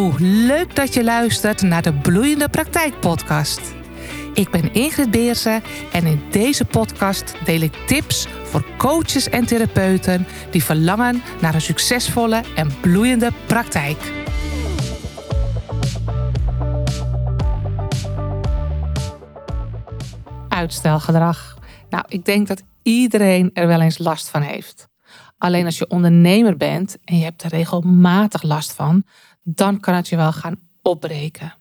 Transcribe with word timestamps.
Leuk 0.00 0.76
dat 0.76 0.94
je 0.94 1.04
luistert 1.04 1.62
naar 1.62 1.82
de 1.82 1.92
Bloeiende 1.92 2.48
Praktijk 2.48 3.00
Podcast. 3.00 3.60
Ik 4.34 4.50
ben 4.50 4.74
Ingrid 4.74 5.10
Beersen 5.10 5.62
en 5.92 6.06
in 6.06 6.22
deze 6.30 6.64
podcast 6.64 7.34
deel 7.44 7.60
ik 7.60 7.74
tips 7.86 8.26
voor 8.42 8.64
coaches 8.76 9.28
en 9.28 9.46
therapeuten 9.46 10.26
die 10.50 10.64
verlangen 10.64 11.22
naar 11.40 11.54
een 11.54 11.60
succesvolle 11.60 12.42
en 12.56 12.80
bloeiende 12.80 13.30
praktijk. 13.46 14.12
Uitstelgedrag. 20.48 21.58
Nou, 21.90 22.04
ik 22.08 22.24
denk 22.24 22.46
dat 22.46 22.62
iedereen 22.82 23.50
er 23.54 23.66
wel 23.66 23.80
eens 23.80 23.98
last 23.98 24.28
van 24.28 24.42
heeft. 24.42 24.88
Alleen 25.38 25.64
als 25.64 25.78
je 25.78 25.88
ondernemer 25.88 26.56
bent 26.56 26.96
en 27.04 27.18
je 27.18 27.24
hebt 27.24 27.42
er 27.42 27.50
regelmatig 27.50 28.42
last 28.42 28.72
van, 28.72 29.04
dan 29.54 29.80
kan 29.80 29.94
het 29.94 30.08
je 30.08 30.16
wel 30.16 30.32
gaan 30.32 30.60
opbreken. 30.82 31.54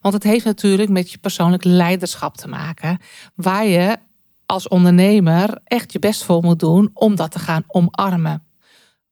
Want 0.00 0.14
het 0.14 0.22
heeft 0.22 0.44
natuurlijk 0.44 0.90
met 0.90 1.10
je 1.10 1.18
persoonlijk 1.18 1.64
leiderschap 1.64 2.36
te 2.36 2.48
maken, 2.48 2.98
waar 3.34 3.66
je 3.66 3.96
als 4.46 4.68
ondernemer 4.68 5.58
echt 5.64 5.92
je 5.92 5.98
best 5.98 6.24
voor 6.24 6.42
moet 6.42 6.58
doen 6.58 6.90
om 6.92 7.16
dat 7.16 7.30
te 7.30 7.38
gaan 7.38 7.64
omarmen. 7.66 8.44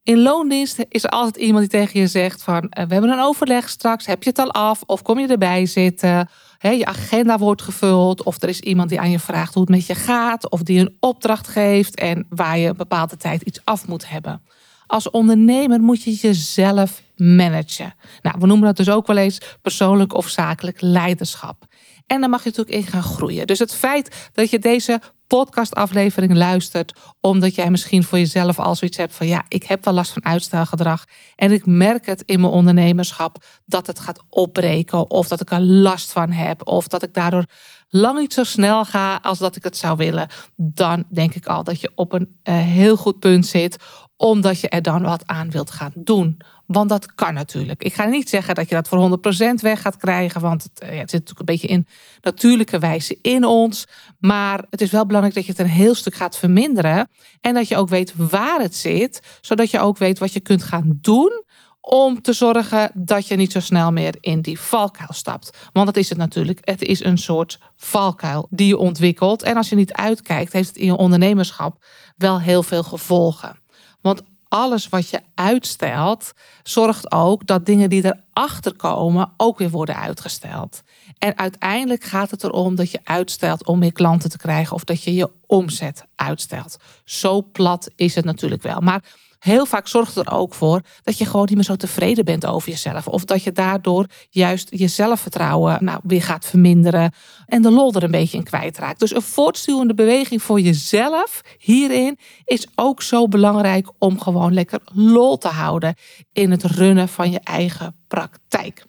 In 0.03 0.23
loondienst 0.23 0.85
is 0.89 1.05
er 1.05 1.11
altijd 1.11 1.37
iemand 1.37 1.71
die 1.71 1.81
tegen 1.81 2.01
je 2.01 2.07
zegt 2.07 2.43
van 2.43 2.69
eh, 2.69 2.87
we 2.87 2.93
hebben 2.93 3.11
een 3.11 3.21
overleg 3.21 3.69
straks, 3.69 4.07
heb 4.07 4.23
je 4.23 4.29
het 4.29 4.39
al 4.39 4.51
af 4.51 4.83
of 4.87 5.03
kom 5.03 5.19
je 5.19 5.27
erbij 5.27 5.67
zitten? 5.67 6.29
je 6.61 6.85
agenda 6.85 7.39
wordt 7.39 7.63
gevuld 7.63 8.23
of 8.23 8.43
er 8.43 8.49
is 8.49 8.61
iemand 8.61 8.89
die 8.89 9.01
aan 9.01 9.11
je 9.11 9.19
vraagt 9.19 9.55
hoe 9.55 9.63
het 9.63 9.71
met 9.71 9.87
je 9.87 9.95
gaat 9.95 10.51
of 10.51 10.63
die 10.63 10.81
een 10.81 10.97
opdracht 11.01 11.49
geeft 11.49 11.95
en 11.95 12.27
waar 12.29 12.59
je 12.59 12.69
een 12.69 12.77
bepaalde 12.77 13.17
tijd 13.17 13.43
iets 13.43 13.61
af 13.65 13.87
moet 13.87 14.09
hebben. 14.09 14.43
Als 14.89 15.11
ondernemer 15.11 15.81
moet 15.81 16.03
je 16.03 16.15
jezelf 16.15 17.03
managen. 17.17 17.95
Nou, 18.23 18.37
we 18.39 18.47
noemen 18.47 18.67
dat 18.67 18.77
dus 18.77 18.91
ook 18.91 19.07
wel 19.07 19.17
eens 19.17 19.41
persoonlijk 19.63 20.15
of 20.15 20.29
zakelijk 20.29 20.81
leiderschap. 20.81 21.65
En 22.07 22.21
dan 22.21 22.31
mag 22.31 22.45
je 22.45 22.49
natuurlijk 22.49 22.77
in 22.77 22.93
gaan 22.93 23.03
groeien. 23.03 23.47
Dus 23.47 23.59
het 23.59 23.75
feit 23.75 24.31
dat 24.33 24.51
je 24.51 24.59
deze 24.59 25.01
podcastaflevering 25.27 26.35
luistert, 26.35 26.93
omdat 27.21 27.55
jij 27.55 27.71
misschien 27.71 28.05
voor 28.05 28.19
jezelf 28.19 28.59
al 28.59 28.75
zoiets 28.75 28.97
hebt 28.97 29.15
van 29.15 29.27
ja, 29.27 29.45
ik 29.49 29.63
heb 29.63 29.85
wel 29.85 29.95
last 29.95 30.13
van 30.13 30.25
uitstelgedrag 30.25 31.05
en 31.37 31.53
ik 31.53 31.67
merk 31.67 32.07
het 32.07 32.23
in 32.27 32.41
mijn 32.41 32.53
ondernemerschap 32.53 33.45
dat 33.65 33.87
het 33.87 34.01
gaat 34.01 34.23
opbreken 34.29 35.11
of 35.11 35.29
dat 35.29 35.41
ik 35.41 35.51
er 35.51 35.61
last 35.61 36.13
van 36.13 36.31
heb 36.33 36.67
of 36.67 36.89
dat 36.89 37.03
ik 37.03 37.15
daardoor 37.15 37.45
lang 37.89 38.19
niet 38.19 38.33
zo 38.33 38.45
snel 38.45 38.85
ga 38.85 39.19
als 39.23 39.39
dat 39.39 39.57
ik 39.57 39.65
het 39.65 39.77
zou 39.77 39.97
willen, 39.97 40.29
dan 40.57 41.05
denk 41.09 41.35
ik 41.35 41.47
al 41.47 41.65
dat 41.65 41.81
je 41.81 41.93
op 41.95 42.13
een 42.13 42.39
uh, 42.45 42.59
heel 42.59 42.97
goed 42.97 43.19
punt 43.19 43.47
zit 43.47 43.77
omdat 44.21 44.61
je 44.61 44.69
er 44.69 44.83
dan 44.83 45.03
wat 45.03 45.27
aan 45.27 45.51
wilt 45.51 45.71
gaan 45.71 45.93
doen. 45.95 46.41
Want 46.67 46.89
dat 46.89 47.15
kan 47.15 47.35
natuurlijk. 47.35 47.83
Ik 47.83 47.95
ga 47.95 48.05
niet 48.05 48.29
zeggen 48.29 48.55
dat 48.55 48.69
je 48.69 48.75
dat 48.75 48.89
voor 48.89 48.99
100% 48.99 49.61
weg 49.61 49.81
gaat 49.81 49.97
krijgen, 49.97 50.41
want 50.41 50.63
het, 50.63 50.81
eh, 50.81 50.95
ja, 50.95 51.01
het 51.01 51.11
zit 51.11 51.21
natuurlijk 51.21 51.39
een 51.39 51.55
beetje 51.55 51.69
in 51.69 51.87
natuurlijke 52.21 52.79
wijze 52.79 53.19
in 53.23 53.45
ons. 53.45 53.87
Maar 54.19 54.65
het 54.71 54.81
is 54.81 54.91
wel 54.91 55.07
belangrijk 55.07 55.37
dat 55.37 55.47
je 55.47 55.53
het 55.53 55.61
een 55.61 55.75
heel 55.75 55.95
stuk 55.95 56.15
gaat 56.15 56.37
verminderen. 56.37 57.09
En 57.41 57.55
dat 57.55 57.69
je 57.69 57.77
ook 57.77 57.89
weet 57.89 58.13
waar 58.17 58.61
het 58.61 58.77
zit, 58.77 59.39
zodat 59.41 59.71
je 59.71 59.81
ook 59.81 59.99
weet 59.99 60.19
wat 60.19 60.33
je 60.33 60.41
kunt 60.41 60.63
gaan 60.63 60.99
doen 61.01 61.45
om 61.81 62.23
te 62.23 62.33
zorgen 62.33 62.91
dat 62.95 63.27
je 63.27 63.37
niet 63.37 63.53
zo 63.53 63.61
snel 63.61 63.93
meer 63.93 64.17
in 64.21 64.41
die 64.41 64.61
valkuil 64.61 65.13
stapt. 65.13 65.57
Want 65.73 65.87
dat 65.87 65.97
is 65.97 66.09
het 66.09 66.19
natuurlijk. 66.19 66.59
Het 66.61 66.83
is 66.83 67.05
een 67.05 67.19
soort 67.19 67.59
valkuil 67.77 68.47
die 68.51 68.67
je 68.67 68.79
ontwikkelt. 68.79 69.43
En 69.43 69.57
als 69.57 69.69
je 69.69 69.77
niet 69.77 69.93
uitkijkt, 69.93 70.53
heeft 70.53 70.69
het 70.69 70.77
in 70.77 70.87
je 70.87 70.97
ondernemerschap 70.97 71.85
wel 72.17 72.41
heel 72.41 72.63
veel 72.63 72.83
gevolgen. 72.83 73.67
Want 74.01 74.23
alles 74.49 74.89
wat 74.89 75.09
je 75.09 75.21
uitstelt, 75.35 76.33
zorgt 76.63 77.13
ook 77.13 77.47
dat 77.47 77.67
dingen 77.67 77.91
die 77.91 78.05
erachter 78.05 78.77
komen 78.77 79.33
ook 79.37 79.59
weer 79.59 79.71
worden 79.71 79.97
uitgesteld. 79.97 80.83
En 81.19 81.39
uiteindelijk 81.39 82.05
gaat 82.05 82.31
het 82.31 82.45
erom 82.45 82.75
dat 82.75 82.91
je 82.91 83.01
uitstelt 83.05 83.67
om 83.67 83.79
meer 83.79 83.93
klanten 83.93 84.31
te 84.31 84.39
krijgen 84.39 84.75
of 84.75 84.85
dat 84.85 85.03
je 85.03 85.15
je 85.15 85.31
omzet 85.47 86.05
uitstelt. 86.15 86.77
Zo 87.05 87.43
plat 87.43 87.91
is 87.97 88.15
het 88.15 88.25
natuurlijk 88.25 88.63
wel. 88.63 88.81
Maar 88.81 89.03
heel 89.39 89.67
vaak 89.67 89.89
zorgt 89.89 90.15
het 90.15 90.27
er 90.27 90.33
ook 90.33 90.55
voor 90.55 90.81
dat 91.03 91.19
je 91.19 91.25
gewoon 91.25 91.47
niet 91.47 91.55
meer 91.55 91.65
zo 91.65 91.77
tevreden 91.77 92.25
bent 92.25 92.47
over 92.47 92.69
jezelf. 92.69 93.07
Of 93.07 93.25
dat 93.25 93.43
je 93.43 93.53
daardoor 93.53 94.07
juist 94.31 94.69
je 94.71 94.89
zelfvertrouwen 94.89 95.85
nou, 95.85 96.01
weer 96.03 96.23
gaat 96.23 96.47
verminderen 96.47 97.13
en 97.47 97.63
de 97.63 97.71
lol 97.71 97.93
er 97.93 98.03
een 98.03 98.11
beetje 98.11 98.39
in 98.39 98.45
kwijtraakt. 98.45 99.01
Dus 99.01 99.15
een 99.15 99.23
voortstuwende 99.23 99.95
beweging 99.95 100.43
voor 100.43 100.61
jezelf 100.61 101.41
hierin 101.59 102.19
is 102.45 102.67
ook 102.75 103.03
zo 103.03 103.29
belangrijk 103.29 103.91
om 103.99 104.21
gewoon 104.21 104.53
lekker 104.53 104.81
lol 104.95 105.39
te 105.39 105.49
houden 105.49 105.95
in 106.33 106.51
het 106.51 106.63
runnen 106.63 107.09
van 107.09 107.31
je 107.31 107.41
eigen 107.41 107.97
praktijk 108.09 108.87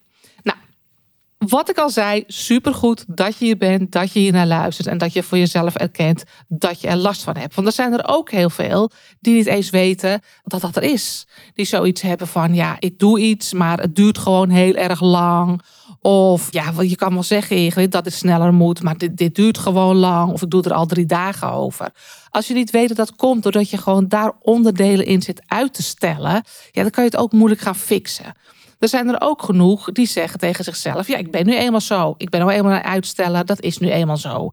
wat 1.49 1.69
ik 1.69 1.77
al 1.77 1.89
zei, 1.89 2.23
supergoed 2.27 3.05
dat 3.07 3.37
je 3.37 3.45
hier 3.45 3.57
bent, 3.57 3.91
dat 3.91 4.11
je 4.13 4.19
hier 4.19 4.31
naar 4.31 4.47
luistert 4.47 4.87
en 4.87 4.97
dat 4.97 5.13
je 5.13 5.23
voor 5.23 5.37
jezelf 5.37 5.75
erkent 5.75 6.23
dat 6.47 6.81
je 6.81 6.87
er 6.87 6.95
last 6.95 7.23
van 7.23 7.37
hebt. 7.37 7.55
Want 7.55 7.67
er 7.67 7.73
zijn 7.73 7.93
er 7.93 8.07
ook 8.07 8.31
heel 8.31 8.49
veel 8.49 8.91
die 9.19 9.33
niet 9.33 9.45
eens 9.45 9.69
weten 9.69 10.21
dat 10.43 10.61
dat 10.61 10.75
er 10.75 10.83
is. 10.83 11.27
Die 11.53 11.65
zoiets 11.65 12.01
hebben 12.01 12.27
van, 12.27 12.53
ja, 12.53 12.75
ik 12.79 12.99
doe 12.99 13.19
iets, 13.19 13.53
maar 13.53 13.79
het 13.79 13.95
duurt 13.95 14.17
gewoon 14.17 14.49
heel 14.49 14.73
erg 14.73 15.01
lang. 15.01 15.61
Of 16.01 16.53
ja, 16.53 16.73
je 16.81 16.95
kan 16.95 17.13
wel 17.13 17.23
zeggen 17.23 17.89
dat 17.89 18.05
het 18.05 18.13
sneller 18.13 18.53
moet, 18.53 18.83
maar 18.83 18.97
dit, 18.97 19.17
dit 19.17 19.35
duurt 19.35 19.57
gewoon 19.57 19.95
lang. 19.95 20.31
Of 20.31 20.41
ik 20.41 20.49
doe 20.49 20.63
er 20.63 20.73
al 20.73 20.85
drie 20.85 21.05
dagen 21.05 21.51
over. 21.51 21.89
Als 22.29 22.47
je 22.47 22.53
niet 22.53 22.71
weet 22.71 22.87
dat 22.87 22.97
dat 22.97 23.15
komt 23.15 23.43
doordat 23.43 23.69
je 23.69 23.77
gewoon 23.77 24.07
daar 24.07 24.31
onderdelen 24.41 25.05
in 25.05 25.21
zit 25.21 25.41
uit 25.47 25.73
te 25.73 25.83
stellen, 25.83 26.43
ja, 26.71 26.81
dan 26.81 26.91
kan 26.91 27.03
je 27.03 27.09
het 27.09 27.19
ook 27.19 27.31
moeilijk 27.31 27.61
gaan 27.61 27.75
fixen. 27.75 28.33
Er 28.79 28.87
zijn 28.87 29.07
er 29.07 29.21
ook 29.21 29.43
genoeg 29.43 29.91
die 29.91 30.07
zeggen 30.07 30.39
tegen 30.39 30.63
zichzelf: 30.63 31.07
ja, 31.07 31.17
ik 31.17 31.31
ben 31.31 31.45
nu 31.45 31.55
eenmaal 31.55 31.81
zo. 31.81 32.13
Ik 32.17 32.29
ben 32.29 32.39
nou 32.39 32.51
eenmaal 32.51 32.71
aan 32.71 32.77
het 32.77 32.85
uitstellen. 32.85 33.45
Dat 33.45 33.61
is 33.61 33.77
nu 33.77 33.89
eenmaal 33.89 34.17
zo. 34.17 34.51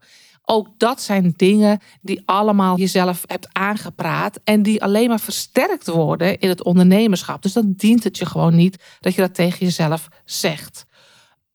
Ook 0.49 0.67
dat 0.77 1.01
zijn 1.01 1.33
dingen 1.35 1.79
die 2.01 2.21
allemaal 2.25 2.77
jezelf 2.77 3.23
hebt 3.25 3.47
aangepraat 3.51 4.39
en 4.43 4.63
die 4.63 4.83
alleen 4.83 5.09
maar 5.09 5.19
versterkt 5.19 5.87
worden 5.87 6.39
in 6.39 6.49
het 6.49 6.63
ondernemerschap. 6.63 7.41
Dus 7.41 7.53
dan 7.53 7.73
dient 7.77 8.03
het 8.03 8.17
je 8.17 8.25
gewoon 8.25 8.55
niet 8.55 8.83
dat 8.99 9.13
je 9.13 9.21
dat 9.21 9.33
tegen 9.33 9.65
jezelf 9.65 10.07
zegt. 10.25 10.85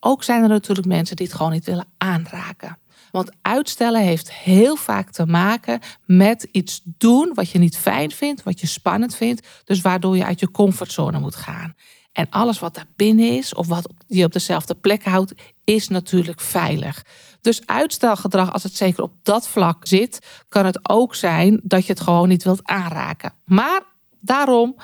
Ook 0.01 0.23
zijn 0.23 0.43
er 0.43 0.49
natuurlijk 0.49 0.87
mensen 0.87 1.17
die 1.17 1.27
het 1.27 1.35
gewoon 1.35 1.53
niet 1.53 1.65
willen 1.65 1.89
aanraken. 1.99 2.79
Want 3.11 3.31
uitstellen 3.43 4.01
heeft 4.01 4.33
heel 4.33 4.77
vaak 4.77 5.11
te 5.11 5.27
maken 5.27 5.81
met 6.05 6.49
iets 6.51 6.81
doen 6.85 7.31
wat 7.35 7.51
je 7.51 7.59
niet 7.59 7.77
fijn 7.77 8.11
vindt, 8.11 8.43
wat 8.43 8.61
je 8.61 8.67
spannend 8.67 9.17
vindt, 9.17 9.47
dus 9.65 9.81
waardoor 9.81 10.17
je 10.17 10.25
uit 10.25 10.41
je 10.41 10.51
comfortzone 10.51 11.19
moet 11.19 11.37
gaan. 11.37 11.75
En 12.13 12.27
alles 12.31 12.59
wat 12.59 12.75
daar 12.75 12.87
binnen 12.97 13.37
is, 13.37 13.55
of 13.55 13.67
wat 13.67 13.89
je 14.07 14.25
op 14.25 14.33
dezelfde 14.33 14.75
plek 14.75 15.05
houdt, 15.05 15.35
is 15.65 15.89
natuurlijk 15.89 16.41
veilig. 16.41 17.05
Dus 17.41 17.67
uitstelgedrag, 17.67 18.53
als 18.53 18.63
het 18.63 18.77
zeker 18.77 19.03
op 19.03 19.13
dat 19.23 19.49
vlak 19.49 19.87
zit, 19.87 20.45
kan 20.49 20.65
het 20.65 20.89
ook 20.91 21.15
zijn 21.15 21.61
dat 21.63 21.87
je 21.87 21.93
het 21.93 22.01
gewoon 22.01 22.29
niet 22.29 22.45
wilt 22.45 22.61
aanraken. 22.65 23.33
Maar 23.45 23.81
daarom, 24.21 24.77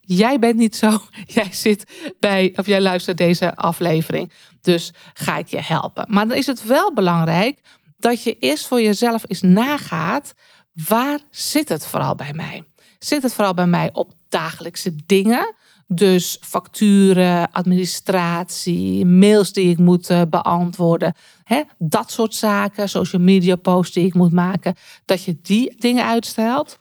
jij 0.00 0.38
bent 0.38 0.56
niet 0.56 0.76
zo. 0.76 1.00
Jij 1.26 1.52
zit 1.52 2.12
bij, 2.20 2.52
of 2.56 2.66
jij 2.66 2.80
luistert 2.80 3.16
deze 3.16 3.56
aflevering. 3.56 4.32
Dus 4.60 4.92
ga 5.14 5.36
ik 5.36 5.48
je 5.48 5.60
helpen. 5.60 6.04
Maar 6.08 6.28
dan 6.28 6.36
is 6.36 6.46
het 6.46 6.64
wel 6.64 6.92
belangrijk 6.92 7.60
dat 7.98 8.22
je 8.22 8.38
eerst 8.38 8.66
voor 8.66 8.80
jezelf 8.80 9.24
eens 9.26 9.42
nagaat. 9.42 10.34
Waar 10.72 11.18
zit 11.30 11.68
het 11.68 11.86
vooral 11.86 12.14
bij 12.14 12.32
mij? 12.32 12.64
Zit 12.98 13.22
het 13.22 13.34
vooral 13.34 13.54
bij 13.54 13.66
mij 13.66 13.90
op 13.92 14.12
dagelijkse 14.28 14.96
dingen? 15.06 15.54
Dus 15.94 16.38
facturen, 16.40 17.52
administratie, 17.52 19.06
mails 19.06 19.52
die 19.52 19.70
ik 19.70 19.78
moet 19.78 20.10
eh, 20.10 20.22
beantwoorden. 20.30 21.14
Hè, 21.44 21.62
dat 21.78 22.10
soort 22.10 22.34
zaken, 22.34 22.88
social 22.88 23.22
media 23.22 23.56
posts 23.56 23.94
die 23.94 24.06
ik 24.06 24.14
moet 24.14 24.32
maken. 24.32 24.74
Dat 25.04 25.24
je 25.24 25.38
die 25.42 25.74
dingen 25.78 26.04
uitstelt. 26.04 26.78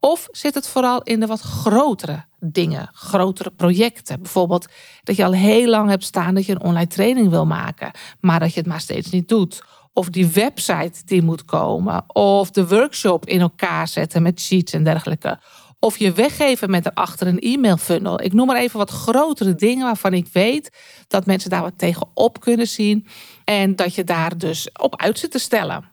Of 0.00 0.28
zit 0.30 0.54
het 0.54 0.68
vooral 0.68 1.02
in 1.02 1.20
de 1.20 1.26
wat 1.26 1.40
grotere 1.40 2.24
dingen, 2.40 2.90
grotere 2.92 3.50
projecten? 3.50 4.22
Bijvoorbeeld 4.22 4.66
dat 5.02 5.16
je 5.16 5.24
al 5.24 5.32
heel 5.32 5.68
lang 5.68 5.88
hebt 5.88 6.04
staan 6.04 6.34
dat 6.34 6.46
je 6.46 6.52
een 6.52 6.62
online 6.62 6.86
training 6.86 7.28
wil 7.28 7.46
maken, 7.46 7.90
maar 8.20 8.40
dat 8.40 8.52
je 8.52 8.60
het 8.60 8.68
maar 8.68 8.80
steeds 8.80 9.10
niet 9.10 9.28
doet. 9.28 9.62
Of 9.92 10.08
die 10.08 10.26
website 10.26 11.02
die 11.04 11.22
moet 11.22 11.44
komen. 11.44 12.04
Of 12.06 12.50
de 12.50 12.68
workshop 12.68 13.26
in 13.26 13.40
elkaar 13.40 13.88
zetten 13.88 14.22
met 14.22 14.40
sheets 14.40 14.72
en 14.72 14.84
dergelijke. 14.84 15.38
Of 15.86 15.98
je 15.98 16.12
weggeven 16.12 16.70
met 16.70 16.86
erachter 16.86 17.26
een 17.26 17.38
e-mail 17.38 17.76
funnel. 17.76 18.22
Ik 18.22 18.32
noem 18.32 18.46
maar 18.46 18.56
even 18.56 18.78
wat 18.78 18.90
grotere 18.90 19.54
dingen 19.54 19.84
waarvan 19.84 20.12
ik 20.12 20.28
weet 20.32 20.70
dat 21.08 21.26
mensen 21.26 21.50
daar 21.50 21.62
wat 21.62 21.78
tegen 21.78 22.08
op 22.14 22.40
kunnen 22.40 22.66
zien. 22.66 23.06
En 23.44 23.76
dat 23.76 23.94
je 23.94 24.04
daar 24.04 24.38
dus 24.38 24.68
op 24.72 24.96
uit 24.96 25.18
zit 25.18 25.30
te 25.30 25.38
stellen. 25.38 25.90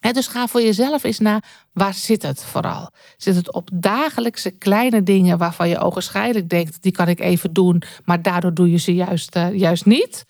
dus 0.00 0.26
ga 0.26 0.46
voor 0.46 0.62
jezelf 0.62 1.04
eens 1.04 1.18
na, 1.18 1.42
waar 1.72 1.94
zit 1.94 2.22
het 2.22 2.44
vooral? 2.44 2.90
Zit 3.16 3.34
het 3.34 3.52
op 3.52 3.70
dagelijkse 3.72 4.50
kleine 4.50 5.02
dingen 5.02 5.38
waarvan 5.38 5.68
je 5.68 5.78
ogenschijnlijk 5.78 6.48
denkt, 6.48 6.82
die 6.82 6.92
kan 6.92 7.08
ik 7.08 7.20
even 7.20 7.52
doen, 7.52 7.82
maar 8.04 8.22
daardoor 8.22 8.54
doe 8.54 8.70
je 8.70 8.78
ze 8.78 8.94
juist, 8.94 9.36
uh, 9.36 9.54
juist 9.54 9.86
niet? 9.86 10.24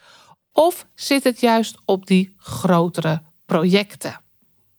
Of 0.53 0.87
zit 0.94 1.25
het 1.25 1.41
juist 1.41 1.77
op 1.85 2.06
die 2.06 2.35
grotere 2.37 3.23
projecten? 3.47 4.21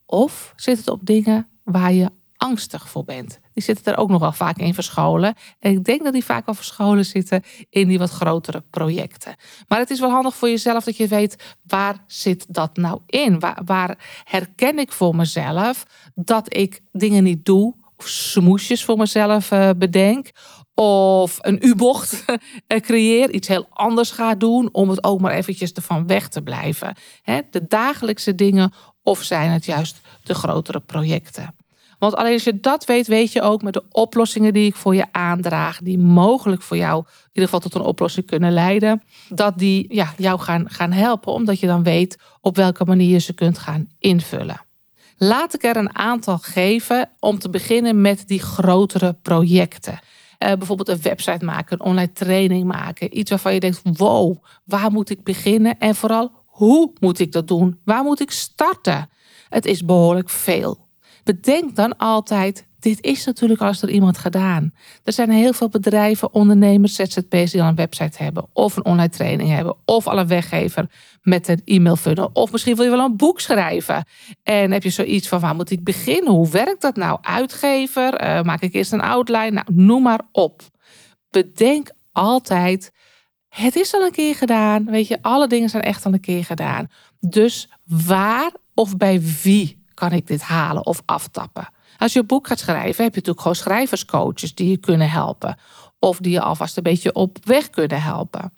Of 0.06 0.54
zit 0.56 0.78
het 0.78 0.88
op 0.88 1.06
dingen 1.06 1.48
waar 1.64 1.94
je 1.94 2.10
angstig 2.42 2.90
voor 2.90 3.04
bent. 3.04 3.40
Die 3.54 3.64
zitten 3.64 3.94
er 3.94 4.00
ook 4.00 4.10
nog 4.10 4.20
wel 4.20 4.32
vaak 4.32 4.58
in 4.58 4.74
verscholen. 4.74 5.34
En 5.60 5.72
ik 5.72 5.84
denk 5.84 6.04
dat 6.04 6.14
die 6.14 6.26
vaak 6.26 6.46
wel 6.46 6.56
verscholen 6.56 7.06
zitten 7.06 7.44
in 7.70 7.88
die 7.88 8.00
wat 8.00 8.10
grotere 8.10 8.64
projecten. 8.70 9.36
Maar 9.68 9.80
het 9.80 9.90
is 9.90 10.00
wel 10.00 10.10
handig 10.10 10.36
voor 10.36 10.50
jezelf 10.50 10.84
dat 10.84 10.98
je 10.98 11.08
weet 11.08 11.56
waar 11.68 12.04
zit 12.08 12.46
dat 12.48 12.78
nou 12.78 13.00
in? 13.06 13.42
Waar, 13.66 13.98
herken 14.24 14.80
ik 14.80 14.92
voor 14.92 15.16
mezelf 15.16 15.86
dat 16.16 16.56
ik 16.56 16.82
dingen 16.92 17.24
niet 17.24 17.46
doe 17.46 17.76
of 17.98 18.08
smoesjes 18.08 18.84
voor 18.84 18.98
mezelf 18.98 19.52
uh, 19.52 19.70
bedenk 19.78 20.32
of 20.74 21.38
een 21.42 21.66
U-bocht 21.66 22.26
creëer, 22.88 23.32
iets 23.32 23.48
heel 23.48 23.68
anders 23.70 24.12
ga 24.12 24.36
doen 24.36 24.70
om 24.72 24.90
het 24.90 25.04
ook 25.04 25.22
maar 25.22 25.34
eventjes 25.34 25.72
ervan 25.72 26.08
weg 26.08 26.28
te 26.28 26.42
blijven. 26.42 26.96
De 27.50 27.68
dagelijkse 27.68 28.36
dingen 28.36 28.74
of 29.04 29.22
zijn 29.22 29.52
het 29.52 29.66
juist 29.66 30.02
de 30.24 30.34
grotere 30.34 30.80
projecten. 30.80 31.61
Want 32.02 32.16
alleen 32.16 32.34
als 32.34 32.44
je 32.44 32.60
dat 32.60 32.86
weet, 32.86 33.08
weet 33.08 33.32
je 33.32 33.42
ook 33.42 33.62
met 33.62 33.74
de 33.74 33.84
oplossingen 33.92 34.54
die 34.54 34.66
ik 34.66 34.76
voor 34.76 34.96
je 34.96 35.06
aandraag, 35.12 35.80
die 35.82 35.98
mogelijk 35.98 36.62
voor 36.62 36.78
jou 36.78 37.04
in 37.08 37.28
ieder 37.28 37.44
geval 37.44 37.60
tot 37.60 37.76
een 37.76 37.88
oplossing 37.88 38.26
kunnen 38.26 38.52
leiden, 38.52 39.04
dat 39.30 39.58
die 39.58 39.86
ja, 39.90 40.14
jou 40.18 40.40
gaan, 40.40 40.70
gaan 40.70 40.92
helpen, 40.92 41.34
omdat 41.34 41.60
je 41.60 41.68
dan 41.68 41.84
weet 41.84 42.18
op 42.40 42.56
welke 42.56 42.86
manier 42.86 43.10
je 43.10 43.20
ze 43.20 43.34
kunt 43.34 43.58
gaan 43.58 43.90
invullen. 44.00 44.62
Laat 45.18 45.54
ik 45.54 45.64
er 45.64 45.78
een 45.78 45.96
aantal 45.96 46.38
geven 46.38 47.10
om 47.20 47.40
te 47.40 47.50
beginnen 47.50 48.02
met 48.02 48.28
die 48.28 48.42
grotere 48.42 49.14
projecten. 49.22 49.94
Uh, 49.94 50.54
bijvoorbeeld 50.54 50.90
een 50.90 51.02
website 51.02 51.46
maken, 51.46 51.80
een 51.80 51.86
online 51.86 52.12
training 52.12 52.66
maken. 52.66 53.18
Iets 53.18 53.30
waarvan 53.30 53.54
je 53.54 53.60
denkt, 53.60 53.82
wow, 53.84 54.44
waar 54.64 54.92
moet 54.92 55.10
ik 55.10 55.24
beginnen? 55.24 55.80
En 55.80 55.96
vooral, 55.96 56.32
hoe 56.46 56.92
moet 57.00 57.20
ik 57.20 57.32
dat 57.32 57.48
doen? 57.48 57.80
Waar 57.86 58.04
moet 58.04 58.22
ik 58.22 58.32
starten? 58.32 59.10
Het 59.50 59.66
is 59.66 59.86
behoorlijk 59.86 60.30
veel. 60.30 60.90
Bedenk 61.24 61.76
dan 61.76 61.98
altijd, 61.98 62.66
dit 62.80 63.04
is 63.04 63.26
natuurlijk 63.26 63.62
als 63.62 63.82
er 63.82 63.90
iemand 63.90 64.18
gedaan. 64.18 64.74
Er 65.04 65.14
zijn 65.14 65.30
heel 65.30 65.54
veel 65.54 65.70
bedrijven, 65.70 66.34
ondernemers, 66.34 66.96
ZZP's 66.96 67.52
die 67.52 67.62
al 67.62 67.68
een 67.68 67.76
website 67.76 68.24
hebben. 68.24 68.46
Of 68.54 68.76
een 68.76 68.86
online 68.86 69.10
training 69.10 69.50
hebben. 69.50 69.76
Of 69.86 70.08
al 70.08 70.20
een 70.20 70.28
weggever 70.28 70.90
met 71.22 71.48
een 71.48 71.62
e-mail 71.66 71.96
funnel. 71.96 72.30
Of 72.34 72.52
misschien 72.52 72.76
wil 72.76 72.86
je 72.86 72.92
wel 72.92 73.06
een 73.06 73.18
boek 73.18 73.40
schrijven. 73.40 74.06
En 74.44 74.72
heb 74.72 74.84
je 74.84 74.90
zoiets 74.90 75.28
van, 75.28 75.40
waar 75.40 75.56
moet 75.56 75.72
ik 75.72 75.84
beginnen? 75.84 76.34
Hoe 76.34 76.50
werkt 76.50 76.82
dat 76.82 76.96
nou? 76.96 77.18
Uitgever? 77.22 78.14
Eh, 78.14 78.42
maak 78.42 78.62
ik 78.62 78.74
eerst 78.74 78.94
een 78.94 79.02
outline? 79.02 79.52
Nou, 79.52 79.66
noem 79.72 80.02
maar 80.02 80.22
op. 80.32 80.62
Bedenk 81.30 81.92
altijd, 82.12 82.92
het 83.50 83.76
is 83.76 83.94
al 83.94 84.06
een 84.06 84.12
keer 84.12 84.36
gedaan. 84.36 84.86
Weet 84.86 85.08
je, 85.08 85.18
alle 85.22 85.48
dingen 85.48 85.70
zijn 85.70 85.84
echt 85.84 86.06
al 86.06 86.14
een 86.14 86.20
keer 86.20 86.46
gedaan. 86.46 86.88
Dus 87.20 87.70
waar 88.08 88.52
of 88.74 88.98
bij 88.98 89.22
wie 89.44 89.81
kan 90.02 90.12
ik 90.12 90.28
dit 90.28 90.42
halen 90.42 90.86
of 90.86 91.02
aftappen? 91.06 91.70
Als 91.98 92.14
je 92.14 92.20
een 92.20 92.26
boek 92.26 92.48
gaat 92.48 92.60
schrijven, 92.60 93.04
heb 93.04 93.14
je 93.14 93.20
natuurlijk 93.20 93.42
gewoon 93.42 93.56
schrijverscoaches 93.56 94.56
die 94.56 94.70
je 94.70 94.78
kunnen 94.78 95.10
helpen. 95.10 95.58
Of 96.00 96.18
die 96.18 96.32
je 96.32 96.42
alvast 96.42 96.78
een 96.78 96.84
beetje 96.84 97.14
op 97.14 97.38
weg 97.46 97.70
kunnen 97.70 98.02
helpen. 98.02 98.54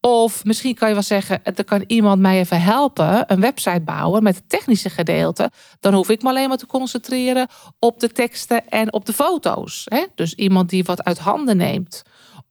Of 0.00 0.44
misschien 0.44 0.74
kan 0.74 0.88
je 0.88 0.94
wel 0.94 1.02
zeggen, 1.02 1.44
er 1.44 1.64
kan 1.64 1.84
iemand 1.86 2.20
mij 2.20 2.38
even 2.38 2.62
helpen, 2.62 3.32
een 3.32 3.40
website 3.40 3.80
bouwen 3.80 4.22
met 4.22 4.34
het 4.34 4.48
technische 4.48 4.90
gedeelte. 4.90 5.50
Dan 5.80 5.94
hoef 5.94 6.08
ik 6.08 6.22
me 6.22 6.28
alleen 6.28 6.48
maar 6.48 6.56
te 6.56 6.66
concentreren 6.66 7.48
op 7.78 8.00
de 8.00 8.08
teksten 8.08 8.68
en 8.68 8.92
op 8.92 9.06
de 9.06 9.12
foto's. 9.12 9.88
Dus 10.14 10.34
iemand 10.34 10.70
die 10.70 10.84
wat 10.84 11.04
uit 11.04 11.18
handen 11.18 11.56
neemt. 11.56 12.02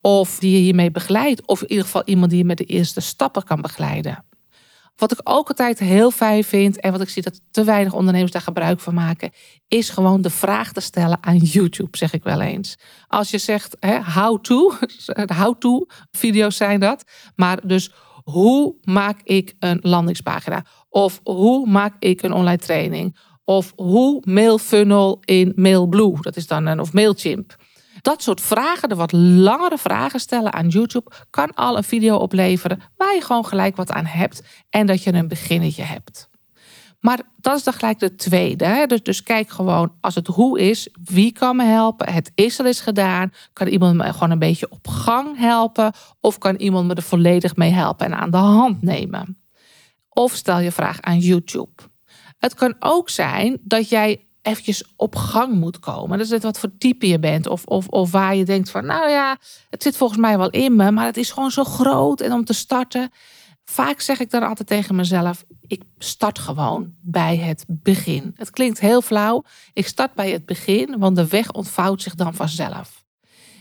Of 0.01 0.39
die 0.39 0.51
je 0.51 0.57
hiermee 0.57 0.91
begeleidt. 0.91 1.47
Of 1.47 1.61
in 1.61 1.69
ieder 1.69 1.85
geval 1.85 2.03
iemand 2.05 2.29
die 2.29 2.39
je 2.39 2.45
met 2.45 2.57
de 2.57 2.63
eerste 2.63 3.01
stappen 3.01 3.43
kan 3.43 3.61
begeleiden. 3.61 4.23
Wat 4.95 5.11
ik 5.11 5.19
ook 5.23 5.47
altijd 5.47 5.79
heel 5.79 6.11
fijn 6.11 6.43
vind 6.43 6.79
en 6.79 6.91
wat 6.91 7.01
ik 7.01 7.09
zie 7.09 7.23
dat 7.23 7.41
te 7.51 7.63
weinig 7.63 7.93
ondernemers 7.93 8.31
daar 8.31 8.41
gebruik 8.41 8.79
van 8.79 8.93
maken, 8.93 9.31
is 9.67 9.89
gewoon 9.89 10.21
de 10.21 10.29
vraag 10.29 10.71
te 10.71 10.79
stellen 10.79 11.17
aan 11.21 11.37
YouTube, 11.37 11.97
zeg 11.97 12.13
ik 12.13 12.23
wel 12.23 12.41
eens. 12.41 12.77
Als 13.07 13.29
je 13.29 13.37
zegt 13.37 13.77
how 14.15 14.41
to, 14.41 14.73
how 15.41 15.59
to 15.59 15.85
video's 16.11 16.57
zijn 16.57 16.79
dat, 16.79 17.03
maar 17.35 17.67
dus 17.67 17.91
hoe 18.23 18.75
maak 18.83 19.21
ik 19.23 19.53
een 19.59 19.79
landingspagina? 19.81 20.65
Of 20.89 21.19
hoe 21.23 21.67
maak 21.67 21.95
ik 21.99 22.21
een 22.21 22.33
online 22.33 22.57
training? 22.57 23.17
Of 23.43 23.71
hoe 23.75 24.21
mail 24.25 24.57
funnel 24.57 25.17
in 25.25 25.51
Mailblue, 25.55 26.21
dat 26.21 26.35
is 26.35 26.47
dan 26.47 26.65
een 26.65 26.79
of 26.79 26.93
Mailchimp. 26.93 27.55
Dat 28.05 28.21
soort 28.23 28.41
vragen, 28.41 28.89
de 28.89 28.95
wat 28.95 29.11
langere 29.11 29.77
vragen 29.77 30.19
stellen 30.19 30.53
aan 30.53 30.67
YouTube, 30.67 31.11
kan 31.29 31.53
al 31.53 31.77
een 31.77 31.83
video 31.83 32.15
opleveren 32.15 32.81
waar 32.97 33.13
je 33.15 33.21
gewoon 33.21 33.45
gelijk 33.45 33.75
wat 33.75 33.91
aan 33.91 34.05
hebt 34.05 34.43
en 34.69 34.85
dat 34.85 35.03
je 35.03 35.13
een 35.13 35.27
beginnetje 35.27 35.83
hebt. 35.83 36.29
Maar 36.99 37.21
dat 37.37 37.57
is 37.57 37.63
dan 37.63 37.73
gelijk 37.73 37.99
de 37.99 38.15
tweede. 38.15 38.83
Dus, 38.87 39.03
dus 39.03 39.23
kijk 39.23 39.49
gewoon, 39.49 39.93
als 40.01 40.15
het 40.15 40.27
hoe 40.27 40.59
is, 40.59 40.89
wie 41.03 41.31
kan 41.31 41.55
me 41.55 41.63
helpen? 41.63 42.13
Het 42.13 42.31
is 42.35 42.59
al 42.59 42.65
eens 42.65 42.81
gedaan. 42.81 43.31
Kan 43.53 43.67
iemand 43.67 43.95
me 43.95 44.13
gewoon 44.13 44.31
een 44.31 44.39
beetje 44.39 44.69
op 44.69 44.87
gang 44.87 45.37
helpen? 45.37 45.93
Of 46.19 46.37
kan 46.37 46.55
iemand 46.55 46.87
me 46.87 46.93
er 46.93 47.01
volledig 47.01 47.55
mee 47.55 47.71
helpen 47.71 48.05
en 48.05 48.15
aan 48.15 48.31
de 48.31 48.37
hand 48.37 48.81
nemen? 48.81 49.37
Of 50.09 50.33
stel 50.33 50.59
je 50.59 50.71
vraag 50.71 51.01
aan 51.01 51.19
YouTube. 51.19 51.81
Het 52.37 52.53
kan 52.53 52.75
ook 52.79 53.09
zijn 53.09 53.57
dat 53.61 53.89
jij 53.89 54.25
eventjes 54.45 54.83
op 54.95 55.15
gang 55.15 55.53
moet 55.53 55.79
komen. 55.79 56.17
Dat 56.17 56.27
is 56.27 56.33
het 56.33 56.43
wat 56.43 56.59
voor 56.59 56.77
type 56.77 57.07
je 57.07 57.19
bent. 57.19 57.47
Of, 57.47 57.65
of, 57.65 57.87
of 57.87 58.11
waar 58.11 58.35
je 58.35 58.45
denkt 58.45 58.69
van, 58.69 58.85
nou 58.85 59.09
ja, 59.09 59.37
het 59.69 59.83
zit 59.83 59.97
volgens 59.97 60.19
mij 60.19 60.37
wel 60.37 60.49
in 60.49 60.75
me, 60.75 60.91
maar 60.91 61.05
het 61.05 61.17
is 61.17 61.31
gewoon 61.31 61.51
zo 61.51 61.63
groot. 61.63 62.21
En 62.21 62.33
om 62.33 62.45
te 62.45 62.53
starten, 62.53 63.09
vaak 63.65 64.01
zeg 64.01 64.19
ik 64.19 64.29
dan 64.29 64.43
altijd 64.43 64.67
tegen 64.67 64.95
mezelf, 64.95 65.43
ik 65.61 65.83
start 65.97 66.39
gewoon 66.39 66.93
bij 67.01 67.37
het 67.37 67.65
begin. 67.67 68.31
Het 68.35 68.49
klinkt 68.49 68.79
heel 68.79 69.01
flauw. 69.01 69.43
Ik 69.73 69.87
start 69.87 70.13
bij 70.13 70.31
het 70.31 70.45
begin, 70.45 70.99
want 70.99 71.15
de 71.15 71.27
weg 71.27 71.51
ontvouwt 71.51 72.01
zich 72.01 72.15
dan 72.15 72.33
vanzelf. 72.33 73.04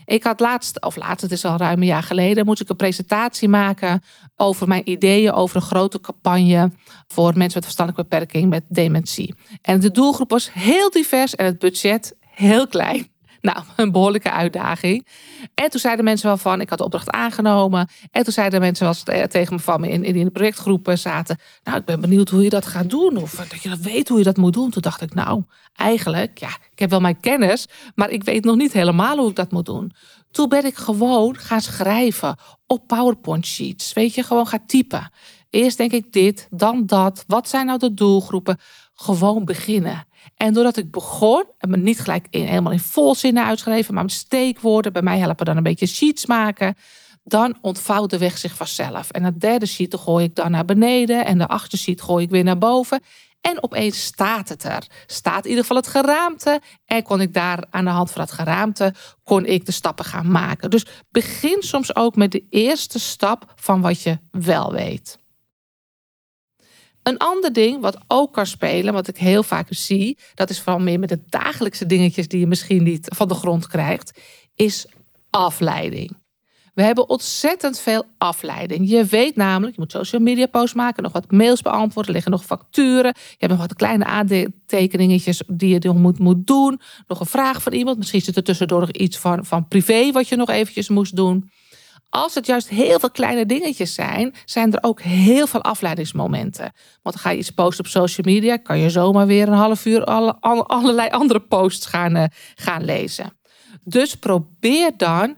Ik 0.05 0.23
had 0.23 0.39
laatst, 0.39 0.81
of 0.81 0.95
laatst, 0.95 1.21
het 1.21 1.31
is 1.31 1.45
al 1.45 1.57
ruim 1.57 1.81
een 1.81 1.87
jaar 1.87 2.03
geleden, 2.03 2.45
moest 2.45 2.61
ik 2.61 2.69
een 2.69 2.75
presentatie 2.75 3.49
maken 3.49 4.03
over 4.35 4.67
mijn 4.67 4.89
ideeën 4.89 5.31
over 5.31 5.55
een 5.55 5.61
grote 5.61 6.01
campagne 6.01 6.71
voor 7.07 7.27
mensen 7.27 7.53
met 7.53 7.63
verstandelijke 7.63 8.09
beperking 8.09 8.49
met 8.49 8.63
dementie. 8.67 9.35
En 9.61 9.79
de 9.79 9.91
doelgroep 9.91 10.29
was 10.29 10.53
heel 10.53 10.89
divers 10.89 11.35
en 11.35 11.45
het 11.45 11.59
budget 11.59 12.15
heel 12.19 12.67
klein. 12.67 13.13
Nou, 13.45 13.63
een 13.75 13.91
behoorlijke 13.91 14.31
uitdaging. 14.31 15.07
En 15.53 15.69
toen 15.69 15.79
zeiden 15.79 16.05
mensen 16.05 16.27
wel 16.27 16.37
van, 16.37 16.61
ik 16.61 16.69
had 16.69 16.77
de 16.77 16.83
opdracht 16.83 17.09
aangenomen. 17.09 17.89
En 18.11 18.23
toen 18.23 18.33
zeiden 18.33 18.59
mensen 18.59 18.85
wel 18.85 19.27
tegen 19.27 19.53
me 19.53 19.59
van 19.59 19.83
in, 19.83 20.03
in 20.03 20.23
de 20.23 20.31
projectgroepen 20.31 20.97
zaten. 20.97 21.37
Nou, 21.63 21.77
ik 21.77 21.85
ben 21.85 22.01
benieuwd 22.01 22.29
hoe 22.29 22.43
je 22.43 22.49
dat 22.49 22.65
gaat 22.65 22.89
doen. 22.89 23.17
Of 23.17 23.31
dat 23.31 23.61
je 23.61 23.69
dat 23.69 23.79
weet 23.79 24.09
hoe 24.09 24.17
je 24.17 24.23
dat 24.23 24.37
moet 24.37 24.53
doen. 24.53 24.69
Toen 24.69 24.81
dacht 24.81 25.01
ik, 25.01 25.13
nou, 25.13 25.43
eigenlijk, 25.75 26.37
ja, 26.37 26.57
ik 26.71 26.79
heb 26.79 26.89
wel 26.89 26.99
mijn 26.99 27.19
kennis. 27.19 27.67
Maar 27.95 28.09
ik 28.09 28.23
weet 28.23 28.43
nog 28.43 28.55
niet 28.55 28.73
helemaal 28.73 29.17
hoe 29.17 29.29
ik 29.29 29.35
dat 29.35 29.51
moet 29.51 29.65
doen. 29.65 29.91
Toen 30.31 30.49
ben 30.49 30.65
ik 30.65 30.75
gewoon 30.75 31.37
gaan 31.37 31.61
schrijven 31.61 32.37
op 32.67 32.87
PowerPoint 32.87 33.45
sheets. 33.45 33.93
Weet 33.93 34.13
je, 34.13 34.23
gewoon 34.23 34.47
gaan 34.47 34.65
typen. 34.65 35.11
Eerst 35.49 35.77
denk 35.77 35.91
ik 35.91 36.11
dit, 36.11 36.47
dan 36.51 36.85
dat. 36.85 37.23
Wat 37.27 37.49
zijn 37.49 37.65
nou 37.65 37.79
de 37.79 37.93
doelgroepen? 37.93 38.57
Gewoon 38.95 39.45
beginnen. 39.45 40.05
En 40.35 40.53
doordat 40.53 40.77
ik 40.77 40.91
begon, 40.91 41.43
en 41.57 41.69
me 41.69 41.77
niet 41.77 41.99
gelijk 41.99 42.27
in, 42.29 42.45
helemaal 42.45 42.71
in 42.71 42.79
volzinnen 42.79 43.45
uitschreven, 43.45 43.93
maar 43.93 44.03
met 44.03 44.11
steekwoorden, 44.11 44.93
bij 44.93 45.01
mij 45.01 45.19
helpen 45.19 45.45
dan 45.45 45.57
een 45.57 45.63
beetje 45.63 45.85
sheets 45.85 46.25
maken, 46.25 46.75
dan 47.23 47.57
ontvouwt 47.61 48.09
de 48.09 48.17
weg 48.17 48.37
zich 48.37 48.55
vanzelf. 48.55 49.11
En 49.11 49.23
het 49.23 49.41
derde 49.41 49.65
sheet 49.65 49.95
gooi 49.95 50.25
ik 50.25 50.35
dan 50.35 50.51
naar 50.51 50.65
beneden 50.65 51.25
en 51.25 51.37
de 51.37 51.47
achtste 51.47 51.77
sheet 51.77 52.01
gooi 52.01 52.23
ik 52.23 52.29
weer 52.29 52.43
naar 52.43 52.57
boven. 52.57 53.01
En 53.41 53.63
opeens 53.63 54.03
staat 54.03 54.49
het 54.49 54.63
er. 54.63 54.87
Staat 55.05 55.43
in 55.43 55.49
ieder 55.49 55.65
geval 55.65 55.77
het 55.77 55.87
geraamte. 55.87 56.61
En 56.85 57.03
kon 57.03 57.21
ik 57.21 57.33
daar 57.33 57.63
aan 57.69 57.85
de 57.85 57.91
hand 57.91 58.11
van 58.11 58.21
het 58.21 58.31
geraamte 58.31 58.93
kon 59.23 59.45
ik 59.45 59.65
de 59.65 59.71
stappen 59.71 60.05
gaan 60.05 60.31
maken. 60.31 60.69
Dus 60.69 60.85
begin 61.11 61.61
soms 61.61 61.95
ook 61.95 62.15
met 62.15 62.31
de 62.31 62.45
eerste 62.49 62.99
stap 62.99 63.53
van 63.55 63.81
wat 63.81 64.01
je 64.01 64.19
wel 64.31 64.71
weet. 64.71 65.17
Een 67.07 67.17
ander 67.17 67.53
ding 67.53 67.81
wat 67.81 67.97
ook 68.07 68.33
kan 68.33 68.45
spelen, 68.45 68.93
wat 68.93 69.07
ik 69.07 69.17
heel 69.17 69.43
vaak 69.43 69.67
zie, 69.69 70.17
dat 70.33 70.49
is 70.49 70.61
vooral 70.61 70.81
meer 70.81 70.99
met 70.99 71.09
de 71.09 71.19
dagelijkse 71.29 71.85
dingetjes 71.85 72.27
die 72.27 72.39
je 72.39 72.47
misschien 72.47 72.83
niet 72.83 73.07
van 73.15 73.27
de 73.27 73.33
grond 73.33 73.67
krijgt, 73.67 74.19
is 74.55 74.85
afleiding. 75.29 76.17
We 76.73 76.83
hebben 76.83 77.09
ontzettend 77.09 77.79
veel 77.79 78.03
afleiding. 78.17 78.89
Je 78.89 79.05
weet 79.05 79.35
namelijk, 79.35 79.75
je 79.75 79.81
moet 79.81 79.91
social 79.91 80.21
media 80.21 80.45
posts 80.45 80.73
maken, 80.73 81.03
nog 81.03 81.11
wat 81.11 81.31
mails 81.31 81.61
beantwoorden, 81.61 82.13
liggen 82.13 82.31
nog 82.31 82.45
facturen, 82.45 83.13
je 83.15 83.35
hebt 83.37 83.51
nog 83.51 83.61
wat 83.61 83.75
kleine 83.75 84.05
aantekeningetjes 84.05 85.41
die 85.47 85.69
je 85.69 85.79
nog 85.81 85.97
moet, 85.97 86.19
moet 86.19 86.47
doen, 86.47 86.79
nog 87.07 87.19
een 87.19 87.25
vraag 87.25 87.61
van 87.61 87.73
iemand, 87.73 87.97
misschien 87.97 88.21
zit 88.21 88.35
er 88.35 88.43
tussendoor 88.43 88.79
nog 88.79 88.91
iets 88.91 89.17
van, 89.17 89.45
van 89.45 89.67
privé 89.67 90.11
wat 90.11 90.27
je 90.27 90.35
nog 90.35 90.49
eventjes 90.49 90.89
moest 90.89 91.15
doen. 91.15 91.49
Als 92.15 92.35
het 92.35 92.45
juist 92.45 92.69
heel 92.69 92.99
veel 92.99 93.11
kleine 93.11 93.45
dingetjes 93.45 93.93
zijn, 93.93 94.33
zijn 94.45 94.73
er 94.73 94.83
ook 94.83 95.01
heel 95.01 95.47
veel 95.47 95.61
afleidingsmomenten. 95.61 96.73
Want 97.01 97.15
ga 97.15 97.29
je 97.29 97.37
iets 97.37 97.49
posten 97.49 97.85
op 97.85 97.91
social 97.91 98.33
media, 98.33 98.57
kan 98.57 98.79
je 98.79 98.89
zomaar 98.89 99.27
weer 99.27 99.47
een 99.47 99.53
half 99.53 99.85
uur 99.85 100.03
alle, 100.03 100.35
allerlei 100.67 101.09
andere 101.09 101.39
posts 101.39 101.85
gaan, 101.85 102.15
uh, 102.15 102.23
gaan 102.55 102.83
lezen. 102.83 103.37
Dus 103.83 104.15
probeer 104.15 104.91
dan 104.97 105.35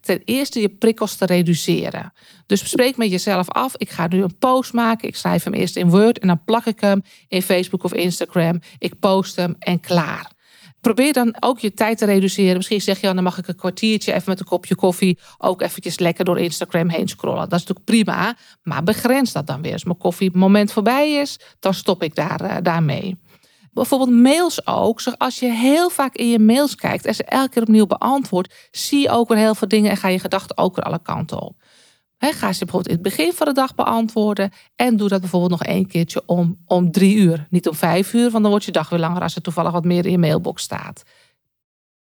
ten 0.00 0.22
eerste 0.24 0.60
je 0.60 0.68
prikkels 0.68 1.16
te 1.16 1.26
reduceren. 1.26 2.12
Dus 2.46 2.68
spreek 2.68 2.96
met 2.96 3.10
jezelf 3.10 3.48
af. 3.48 3.76
Ik 3.76 3.90
ga 3.90 4.06
nu 4.06 4.22
een 4.22 4.38
post 4.38 4.72
maken. 4.72 5.08
Ik 5.08 5.16
schrijf 5.16 5.44
hem 5.44 5.54
eerst 5.54 5.76
in 5.76 5.90
Word 5.90 6.18
en 6.18 6.28
dan 6.28 6.44
plak 6.44 6.66
ik 6.66 6.80
hem 6.80 7.02
in 7.28 7.42
Facebook 7.42 7.84
of 7.84 7.92
Instagram. 7.92 8.60
Ik 8.78 8.98
post 8.98 9.36
hem 9.36 9.56
en 9.58 9.80
klaar. 9.80 10.31
Probeer 10.82 11.12
dan 11.12 11.36
ook 11.40 11.58
je 11.58 11.74
tijd 11.74 11.98
te 11.98 12.04
reduceren. 12.04 12.56
Misschien 12.56 12.80
zeg 12.80 13.00
je 13.00 13.14
dan 13.14 13.22
mag 13.22 13.38
ik 13.38 13.48
een 13.48 13.56
kwartiertje 13.56 14.12
even 14.12 14.30
met 14.30 14.40
een 14.40 14.46
kopje 14.46 14.74
koffie 14.74 15.18
ook 15.38 15.62
eventjes 15.62 15.98
lekker 15.98 16.24
door 16.24 16.38
Instagram 16.38 16.88
heen 16.88 17.08
scrollen. 17.08 17.48
Dat 17.48 17.60
is 17.60 17.66
natuurlijk 17.66 17.84
prima, 17.84 18.36
maar 18.62 18.82
begrens 18.82 19.32
dat 19.32 19.46
dan 19.46 19.62
weer. 19.62 19.72
Als 19.72 19.84
mijn 19.84 19.98
koffie 19.98 20.30
moment 20.36 20.72
voorbij 20.72 21.12
is, 21.12 21.40
dan 21.60 21.74
stop 21.74 22.02
ik 22.02 22.14
daar, 22.14 22.42
uh, 22.42 22.56
daarmee. 22.62 23.18
Bijvoorbeeld 23.72 24.10
mails 24.10 24.66
ook. 24.66 25.00
Als 25.18 25.38
je 25.38 25.52
heel 25.52 25.90
vaak 25.90 26.14
in 26.14 26.28
je 26.28 26.38
mails 26.38 26.74
kijkt 26.74 27.06
en 27.06 27.14
ze 27.14 27.24
elke 27.24 27.48
keer 27.48 27.62
opnieuw 27.62 27.86
beantwoordt, 27.86 28.68
zie 28.70 29.00
je 29.00 29.10
ook 29.10 29.28
weer 29.28 29.38
heel 29.38 29.54
veel 29.54 29.68
dingen 29.68 29.90
en 29.90 29.96
ga 29.96 30.08
je 30.08 30.18
gedachten 30.18 30.58
ook 30.58 30.76
weer 30.76 30.84
alle 30.84 31.02
kanten 31.02 31.40
op. 31.40 31.56
ga 32.30 32.52
ze 32.52 32.64
bijvoorbeeld 32.64 32.88
in 32.88 33.04
het 33.04 33.16
begin 33.16 33.32
van 33.32 33.46
de 33.46 33.52
dag 33.52 33.74
beantwoorden 33.74 34.52
en 34.76 34.96
doe 34.96 35.08
dat 35.08 35.20
bijvoorbeeld 35.20 35.50
nog 35.50 35.64
één 35.64 35.86
keertje 35.86 36.22
om, 36.26 36.58
om 36.66 36.90
drie 36.90 37.16
uur. 37.16 37.46
Niet 37.50 37.68
om 37.68 37.74
vijf 37.74 38.12
uur, 38.12 38.30
want 38.30 38.42
dan 38.42 38.50
wordt 38.50 38.64
je 38.64 38.72
dag 38.72 38.88
weer 38.88 38.98
langer 38.98 39.22
als 39.22 39.34
er 39.34 39.42
toevallig 39.42 39.72
wat 39.72 39.84
meer 39.84 40.04
in 40.04 40.10
je 40.10 40.18
mailbox 40.18 40.62
staat. 40.62 41.02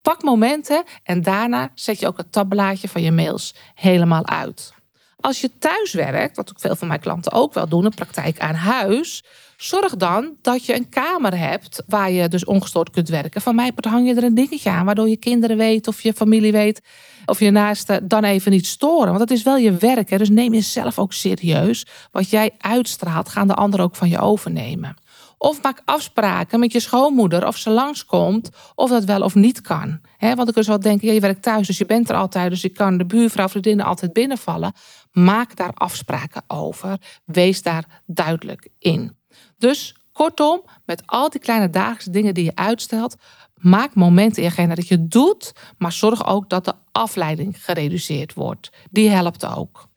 Pak 0.00 0.22
momenten 0.22 0.84
en 1.02 1.22
daarna 1.22 1.70
zet 1.74 2.00
je 2.00 2.06
ook 2.06 2.16
het 2.16 2.32
tabblaadje 2.32 2.88
van 2.88 3.02
je 3.02 3.12
mails 3.12 3.54
helemaal 3.74 4.26
uit. 4.26 4.74
Als 5.22 5.40
je 5.40 5.50
thuis 5.58 5.92
werkt, 5.92 6.36
wat 6.36 6.50
ook 6.50 6.60
veel 6.60 6.76
van 6.76 6.88
mijn 6.88 7.00
klanten 7.00 7.32
ook 7.32 7.54
wel 7.54 7.68
doen, 7.68 7.84
een 7.84 7.94
praktijk 7.94 8.38
aan 8.38 8.54
huis, 8.54 9.24
zorg 9.56 9.96
dan 9.96 10.32
dat 10.40 10.64
je 10.66 10.74
een 10.74 10.88
kamer 10.88 11.38
hebt 11.38 11.82
waar 11.86 12.10
je 12.10 12.28
dus 12.28 12.44
ongestoord 12.44 12.90
kunt 12.90 13.08
werken. 13.08 13.40
Van 13.40 13.54
mij 13.54 13.72
hang 13.80 14.08
je 14.08 14.14
er 14.14 14.24
een 14.24 14.34
dingetje 14.34 14.70
aan, 14.70 14.84
waardoor 14.84 15.08
je 15.08 15.16
kinderen 15.16 15.56
weet 15.56 15.88
of 15.88 16.00
je 16.00 16.12
familie 16.12 16.52
weet 16.52 16.82
of 17.26 17.40
je 17.40 17.50
naasten 17.50 18.08
dan 18.08 18.24
even 18.24 18.50
niet 18.50 18.66
storen. 18.66 19.08
Want 19.08 19.20
het 19.20 19.30
is 19.30 19.42
wel 19.42 19.56
je 19.56 19.72
werk, 19.72 20.10
hè? 20.10 20.18
dus 20.18 20.30
neem 20.30 20.54
jezelf 20.54 20.98
ook 20.98 21.12
serieus. 21.12 21.86
Wat 22.10 22.30
jij 22.30 22.50
uitstraalt, 22.58 23.28
gaan 23.28 23.48
de 23.48 23.54
anderen 23.54 23.86
ook 23.86 23.96
van 23.96 24.08
je 24.08 24.18
overnemen. 24.18 24.96
Of 25.38 25.62
maak 25.62 25.82
afspraken 25.84 26.60
met 26.60 26.72
je 26.72 26.80
schoonmoeder 26.80 27.46
of 27.46 27.56
ze 27.56 27.70
langskomt 27.70 28.50
of 28.74 28.90
dat 28.90 29.04
wel 29.04 29.22
of 29.22 29.34
niet 29.34 29.60
kan. 29.60 30.00
He, 30.16 30.34
want 30.34 30.48
ik 30.48 30.54
kun 30.54 30.64
wel 30.64 30.80
denken, 30.80 31.08
ja, 31.08 31.14
je 31.14 31.20
werkt 31.20 31.42
thuis, 31.42 31.66
dus 31.66 31.78
je 31.78 31.86
bent 31.86 32.08
er 32.08 32.16
altijd, 32.16 32.50
dus 32.50 32.62
je 32.62 32.68
kan 32.68 32.98
de 32.98 33.06
buurvrouw, 33.06 33.48
vriendinnen 33.48 33.86
altijd 33.86 34.12
binnenvallen. 34.12 34.72
Maak 35.12 35.56
daar 35.56 35.72
afspraken 35.74 36.42
over. 36.46 37.00
Wees 37.24 37.62
daar 37.62 38.02
duidelijk 38.06 38.68
in. 38.78 39.16
Dus 39.58 39.96
kortom, 40.12 40.62
met 40.84 41.02
al 41.06 41.30
die 41.30 41.40
kleine 41.40 41.70
dagelijkse 41.70 42.10
dingen 42.10 42.34
die 42.34 42.44
je 42.44 42.54
uitstelt, 42.54 43.16
maak 43.54 43.94
momenten 43.94 44.42
in 44.42 44.48
je 44.48 44.54
agenda 44.54 44.74
dat 44.74 44.88
je 44.88 45.08
doet, 45.08 45.52
maar 45.78 45.92
zorg 45.92 46.26
ook 46.26 46.48
dat 46.48 46.64
de 46.64 46.74
afleiding 46.92 47.64
gereduceerd 47.64 48.34
wordt. 48.34 48.70
Die 48.90 49.08
helpt 49.08 49.46
ook. 49.46 49.90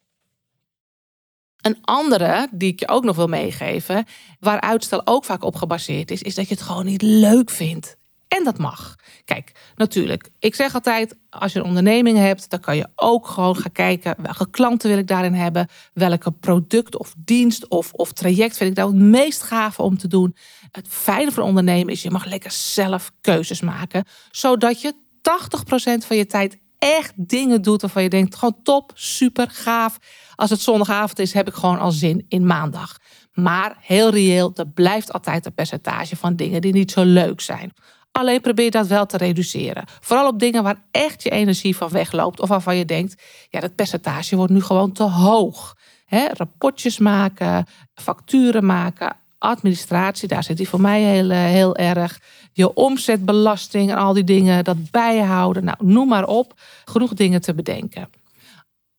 Een 1.61 1.77
andere 1.81 2.47
die 2.51 2.71
ik 2.71 2.79
je 2.79 2.87
ook 2.87 3.03
nog 3.03 3.15
wil 3.15 3.27
meegeven, 3.27 4.05
waar 4.39 4.61
uitstel 4.61 5.07
ook 5.07 5.25
vaak 5.25 5.43
op 5.43 5.55
gebaseerd 5.55 6.11
is, 6.11 6.21
is 6.21 6.35
dat 6.35 6.47
je 6.47 6.53
het 6.53 6.63
gewoon 6.63 6.85
niet 6.85 7.01
leuk 7.01 7.49
vindt. 7.49 7.97
En 8.37 8.43
dat 8.43 8.57
mag. 8.57 8.95
Kijk, 9.25 9.51
natuurlijk, 9.75 10.29
ik 10.39 10.55
zeg 10.55 10.73
altijd, 10.73 11.15
als 11.29 11.53
je 11.53 11.59
een 11.59 11.65
onderneming 11.65 12.17
hebt, 12.17 12.49
dan 12.49 12.59
kan 12.59 12.77
je 12.77 12.87
ook 12.95 13.27
gewoon 13.27 13.55
gaan 13.55 13.71
kijken 13.71 14.15
welke 14.21 14.49
klanten 14.49 14.89
wil 14.89 14.97
ik 14.97 15.07
daarin 15.07 15.33
hebben, 15.33 15.67
welke 15.93 16.31
product 16.31 16.97
of 16.97 17.13
dienst 17.17 17.67
of, 17.67 17.93
of 17.93 18.11
traject 18.11 18.57
vind 18.57 18.69
ik 18.69 18.75
daar 18.75 18.85
het 18.85 18.95
meest 18.95 19.41
gaaf 19.41 19.79
om 19.79 19.97
te 19.97 20.07
doen. 20.07 20.35
Het 20.71 20.87
fijne 20.87 21.31
van 21.31 21.43
ondernemen 21.43 21.93
is, 21.93 22.01
je 22.01 22.11
mag 22.11 22.25
lekker 22.25 22.51
zelf 22.51 23.11
keuzes 23.21 23.61
maken, 23.61 24.05
zodat 24.31 24.81
je 24.81 24.93
80% 24.93 26.05
van 26.05 26.17
je 26.17 26.25
tijd 26.25 26.57
echt 26.79 27.13
dingen 27.15 27.61
doet 27.61 27.81
waarvan 27.81 28.03
je 28.03 28.09
denkt, 28.09 28.35
gewoon 28.35 28.57
top, 28.63 28.91
super, 28.93 29.49
gaaf. 29.49 29.97
Als 30.35 30.49
het 30.49 30.61
zondagavond 30.61 31.19
is, 31.19 31.33
heb 31.33 31.47
ik 31.47 31.53
gewoon 31.53 31.79
al 31.79 31.91
zin 31.91 32.25
in 32.27 32.45
maandag. 32.45 32.97
Maar 33.33 33.77
heel 33.81 34.09
reëel, 34.09 34.51
er 34.55 34.67
blijft 34.67 35.13
altijd 35.13 35.45
een 35.45 35.53
percentage 35.53 36.15
van 36.15 36.35
dingen 36.35 36.61
die 36.61 36.73
niet 36.73 36.91
zo 36.91 37.03
leuk 37.03 37.41
zijn. 37.41 37.73
Alleen 38.17 38.41
probeer 38.41 38.71
dat 38.71 38.87
wel 38.87 39.05
te 39.05 39.17
reduceren. 39.17 39.83
Vooral 39.99 40.27
op 40.27 40.39
dingen 40.39 40.63
waar 40.63 40.81
echt 40.91 41.23
je 41.23 41.29
energie 41.29 41.75
van 41.75 41.89
wegloopt. 41.89 42.39
Of 42.39 42.49
waarvan 42.49 42.77
je 42.77 42.85
denkt, 42.85 43.23
ja, 43.49 43.59
dat 43.59 43.75
percentage 43.75 44.35
wordt 44.35 44.51
nu 44.51 44.61
gewoon 44.61 44.91
te 44.91 45.03
hoog. 45.03 45.77
Rapportjes 46.33 46.97
maken, 46.97 47.65
facturen 47.93 48.65
maken, 48.65 49.15
administratie, 49.37 50.27
daar 50.27 50.43
zit 50.43 50.57
die 50.57 50.69
voor 50.69 50.81
mij 50.81 51.01
heel, 51.01 51.29
eh, 51.29 51.37
heel 51.37 51.75
erg. 51.75 52.21
Je 52.51 52.73
omzetbelasting 52.73 53.91
en 53.91 53.97
al 53.97 54.13
die 54.13 54.23
dingen, 54.23 54.63
dat 54.63 54.91
bijhouden. 54.91 55.63
Nou, 55.63 55.77
noem 55.79 56.07
maar 56.07 56.27
op. 56.27 56.53
Genoeg 56.85 57.13
dingen 57.13 57.41
te 57.41 57.53
bedenken. 57.53 58.09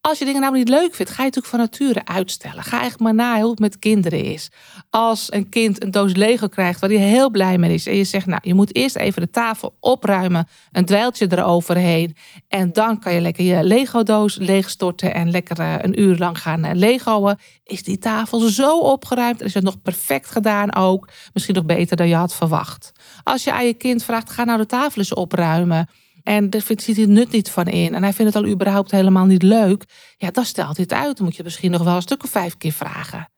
Als 0.07 0.19
je 0.19 0.25
dingen 0.25 0.41
nou 0.41 0.55
niet 0.55 0.69
leuk 0.69 0.95
vindt, 0.95 1.13
ga 1.13 1.23
je 1.23 1.31
natuurlijk 1.31 1.47
van 1.47 1.59
nature 1.59 2.05
uitstellen. 2.05 2.63
Ga 2.63 2.83
echt 2.83 3.01
maar 3.01 3.15
na 3.15 3.41
hoe 3.41 3.51
het 3.51 3.59
met 3.59 3.79
kinderen 3.79 4.25
is. 4.25 4.51
Als 4.91 5.33
een 5.33 5.49
kind 5.49 5.83
een 5.83 5.91
doos 5.91 6.15
Lego 6.15 6.49
krijgt 6.49 6.81
waar 6.81 6.91
hij 6.91 6.99
heel 6.99 7.31
blij 7.31 7.59
mee 7.59 7.75
is. 7.75 7.87
En 7.87 7.97
je 7.97 8.05
zegt, 8.05 8.27
nou, 8.27 8.41
je 8.43 8.55
moet 8.55 8.75
eerst 8.75 8.97
even 8.97 9.23
de 9.23 9.31
tafel 9.31 9.77
opruimen. 9.81 10.49
Een 10.73 10.85
dweiltje 10.85 11.27
eroverheen. 11.31 12.17
En 12.49 12.73
dan 12.73 12.99
kan 12.99 13.15
je 13.15 13.21
lekker 13.21 13.45
je 13.45 13.65
Lego-doos 13.65 14.37
leegstorten. 14.37 15.15
En 15.15 15.31
lekker 15.31 15.59
eh, 15.59 15.75
een 15.79 16.01
uur 16.01 16.17
lang 16.17 16.39
gaan 16.39 16.65
eh, 16.65 16.75
Legoen. 16.75 17.37
Is 17.65 17.83
die 17.83 17.99
tafel 17.99 18.39
zo 18.39 18.79
opgeruimd? 18.79 19.41
En 19.41 19.47
is 19.47 19.55
het 19.55 19.65
nog 19.65 19.83
perfect 19.83 20.31
gedaan 20.31 20.75
ook? 20.75 21.09
Misschien 21.33 21.55
nog 21.55 21.65
beter 21.65 21.97
dan 21.97 22.09
je 22.09 22.15
had 22.15 22.35
verwacht. 22.35 22.93
Als 23.23 23.45
je 23.45 23.53
aan 23.53 23.67
je 23.67 23.75
kind 23.75 24.05
vraagt, 24.05 24.31
ga 24.31 24.45
nou 24.45 24.59
de 24.59 24.67
tafel 24.67 25.01
eens 25.01 25.15
opruimen 25.15 25.89
en 26.27 26.51
daar 26.51 26.61
ziet 26.61 26.87
hij 26.87 26.95
het 26.95 27.09
nut 27.09 27.31
niet 27.31 27.51
van 27.51 27.67
in. 27.67 27.95
En 27.95 28.03
hij 28.03 28.13
vindt 28.13 28.35
het 28.35 28.45
al 28.45 28.51
überhaupt 28.51 28.91
helemaal 28.91 29.25
niet 29.25 29.43
leuk. 29.43 29.85
Ja, 30.17 30.31
dan 30.31 30.45
stelt 30.45 30.77
hij 30.77 30.87
het 30.89 30.99
uit. 30.99 31.17
Dan 31.17 31.27
moet 31.27 31.37
je 31.37 31.43
misschien 31.43 31.71
nog 31.71 31.83
wel 31.83 31.95
een 31.95 32.03
stuk 32.03 32.25
of 32.25 32.31
vijf 32.31 32.57
keer 32.57 32.73
vragen. 32.73 33.29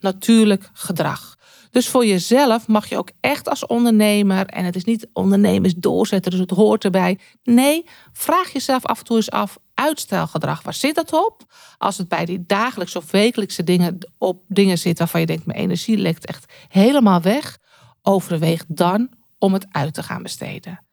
Natuurlijk 0.00 0.70
gedrag. 0.72 1.36
Dus 1.70 1.88
voor 1.88 2.06
jezelf 2.06 2.68
mag 2.68 2.88
je 2.88 2.98
ook 2.98 3.10
echt 3.20 3.48
als 3.48 3.66
ondernemer, 3.66 4.46
en 4.46 4.64
het 4.64 4.76
is 4.76 4.84
niet 4.84 5.08
ondernemers 5.12 5.74
doorzetten, 5.74 6.30
dus 6.30 6.40
het 6.40 6.50
hoort 6.50 6.84
erbij. 6.84 7.18
Nee, 7.42 7.84
vraag 8.12 8.52
jezelf 8.52 8.84
af 8.84 8.98
en 8.98 9.04
toe 9.04 9.16
eens 9.16 9.30
af, 9.30 9.58
uitstelgedrag, 9.74 10.62
waar 10.62 10.74
zit 10.74 10.94
dat 10.94 11.12
op? 11.12 11.54
Als 11.78 11.98
het 11.98 12.08
bij 12.08 12.24
die 12.24 12.44
dagelijkse 12.46 12.98
of 12.98 13.10
wekelijkse 13.10 13.64
dingen 13.64 13.98
op 14.18 14.42
dingen 14.48 14.78
zit 14.78 14.98
waarvan 14.98 15.20
je 15.20 15.26
denkt, 15.26 15.46
mijn 15.46 15.58
energie 15.58 15.96
lekt 15.96 16.26
echt 16.26 16.52
helemaal 16.68 17.20
weg, 17.20 17.58
overweeg 18.02 18.64
dan 18.68 19.08
om 19.38 19.52
het 19.52 19.66
uit 19.70 19.94
te 19.94 20.02
gaan 20.02 20.22
besteden. 20.22 20.85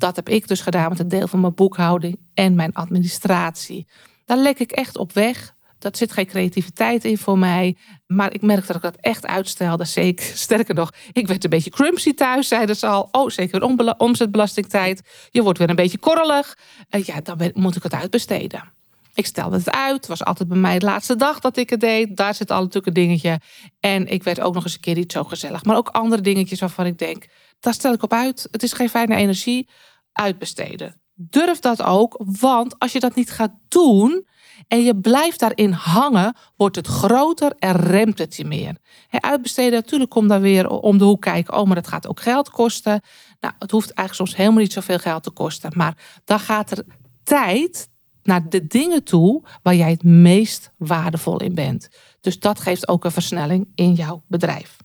Dat 0.00 0.16
heb 0.16 0.28
ik 0.28 0.48
dus 0.48 0.60
gedaan 0.60 0.88
met 0.88 0.98
een 0.98 1.08
deel 1.08 1.28
van 1.28 1.40
mijn 1.40 1.54
boekhouding 1.54 2.18
en 2.34 2.54
mijn 2.54 2.72
administratie. 2.72 3.86
Daar 4.24 4.36
lek 4.36 4.58
ik 4.58 4.72
echt 4.72 4.96
op 4.96 5.12
weg. 5.12 5.54
Dat 5.78 5.96
zit 5.96 6.12
geen 6.12 6.26
creativiteit 6.26 7.04
in 7.04 7.18
voor 7.18 7.38
mij. 7.38 7.76
Maar 8.06 8.34
ik 8.34 8.42
merk 8.42 8.66
dat 8.66 8.76
ik 8.76 8.82
dat 8.82 8.96
echt 8.96 9.26
uitstelde. 9.26 9.84
Zeker, 9.84 10.24
sterker 10.46 10.74
nog, 10.74 10.92
ik 11.12 11.26
werd 11.26 11.44
een 11.44 11.50
beetje 11.50 11.70
crumpsy 11.70 12.14
thuis, 12.14 12.48
zeiden 12.48 12.76
ze 12.76 12.86
al. 12.86 13.08
Oh, 13.10 13.28
zeker 13.28 13.62
omzetbelastingtijd. 13.98 15.02
Je 15.30 15.42
wordt 15.42 15.58
weer 15.58 15.70
een 15.70 15.76
beetje 15.76 15.98
korrelig. 15.98 16.58
Uh, 16.90 17.04
ja, 17.04 17.20
dan 17.20 17.50
moet 17.54 17.76
ik 17.76 17.82
het 17.82 17.94
uitbesteden. 17.94 18.72
Ik 19.14 19.26
stelde 19.26 19.56
het 19.56 19.70
uit. 19.70 19.96
Het 19.96 20.06
was 20.06 20.24
altijd 20.24 20.48
bij 20.48 20.58
mij 20.58 20.78
de 20.78 20.86
laatste 20.86 21.16
dag 21.16 21.40
dat 21.40 21.56
ik 21.56 21.70
het 21.70 21.80
deed. 21.80 22.16
Daar 22.16 22.34
zit 22.34 22.50
al 22.50 22.58
natuurlijk 22.58 22.86
een 22.86 23.02
dingetje. 23.02 23.40
En 23.80 24.06
ik 24.06 24.22
werd 24.22 24.40
ook 24.40 24.54
nog 24.54 24.64
eens 24.64 24.74
een 24.74 24.80
keer 24.80 24.94
niet 24.94 25.12
zo 25.12 25.24
gezellig. 25.24 25.64
Maar 25.64 25.76
ook 25.76 25.88
andere 25.88 26.22
dingetjes 26.22 26.60
waarvan 26.60 26.86
ik 26.86 26.98
denk, 26.98 27.26
daar 27.60 27.74
stel 27.74 27.92
ik 27.92 28.02
op 28.02 28.12
uit. 28.12 28.48
Het 28.50 28.62
is 28.62 28.72
geen 28.72 28.88
fijne 28.88 29.16
energie 29.16 29.68
uitbesteden. 30.12 31.00
Durf 31.14 31.58
dat 31.58 31.82
ook, 31.82 32.22
want 32.40 32.78
als 32.78 32.92
je 32.92 33.00
dat 33.00 33.14
niet 33.14 33.30
gaat 33.30 33.52
doen 33.68 34.26
en 34.68 34.82
je 34.82 34.96
blijft 34.96 35.40
daarin 35.40 35.72
hangen, 35.72 36.36
wordt 36.56 36.76
het 36.76 36.86
groter 36.86 37.52
en 37.58 37.76
remt 37.76 38.18
het 38.18 38.36
je 38.36 38.44
meer. 38.44 38.76
uitbesteden, 39.10 39.72
natuurlijk 39.72 40.10
komt 40.10 40.28
daar 40.28 40.40
weer 40.40 40.68
om 40.68 40.98
de 40.98 41.04
hoek 41.04 41.20
kijken. 41.20 41.54
Oh, 41.54 41.66
maar 41.66 41.74
dat 41.74 41.88
gaat 41.88 42.08
ook 42.08 42.20
geld 42.20 42.50
kosten. 42.50 43.00
Nou, 43.40 43.54
het 43.58 43.70
hoeft 43.70 43.90
eigenlijk 43.90 44.14
soms 44.14 44.36
helemaal 44.36 44.62
niet 44.62 44.72
zoveel 44.72 44.98
geld 44.98 45.22
te 45.22 45.30
kosten. 45.30 45.72
Maar 45.76 46.20
dan 46.24 46.40
gaat 46.40 46.70
er 46.70 46.84
tijd 47.22 47.88
naar 48.22 48.48
de 48.48 48.66
dingen 48.66 49.04
toe 49.04 49.42
waar 49.62 49.74
jij 49.74 49.90
het 49.90 50.02
meest 50.02 50.72
waardevol 50.76 51.40
in 51.40 51.54
bent. 51.54 51.88
Dus 52.20 52.38
dat 52.38 52.60
geeft 52.60 52.88
ook 52.88 53.04
een 53.04 53.10
versnelling 53.10 53.68
in 53.74 53.92
jouw 53.92 54.22
bedrijf. 54.26 54.76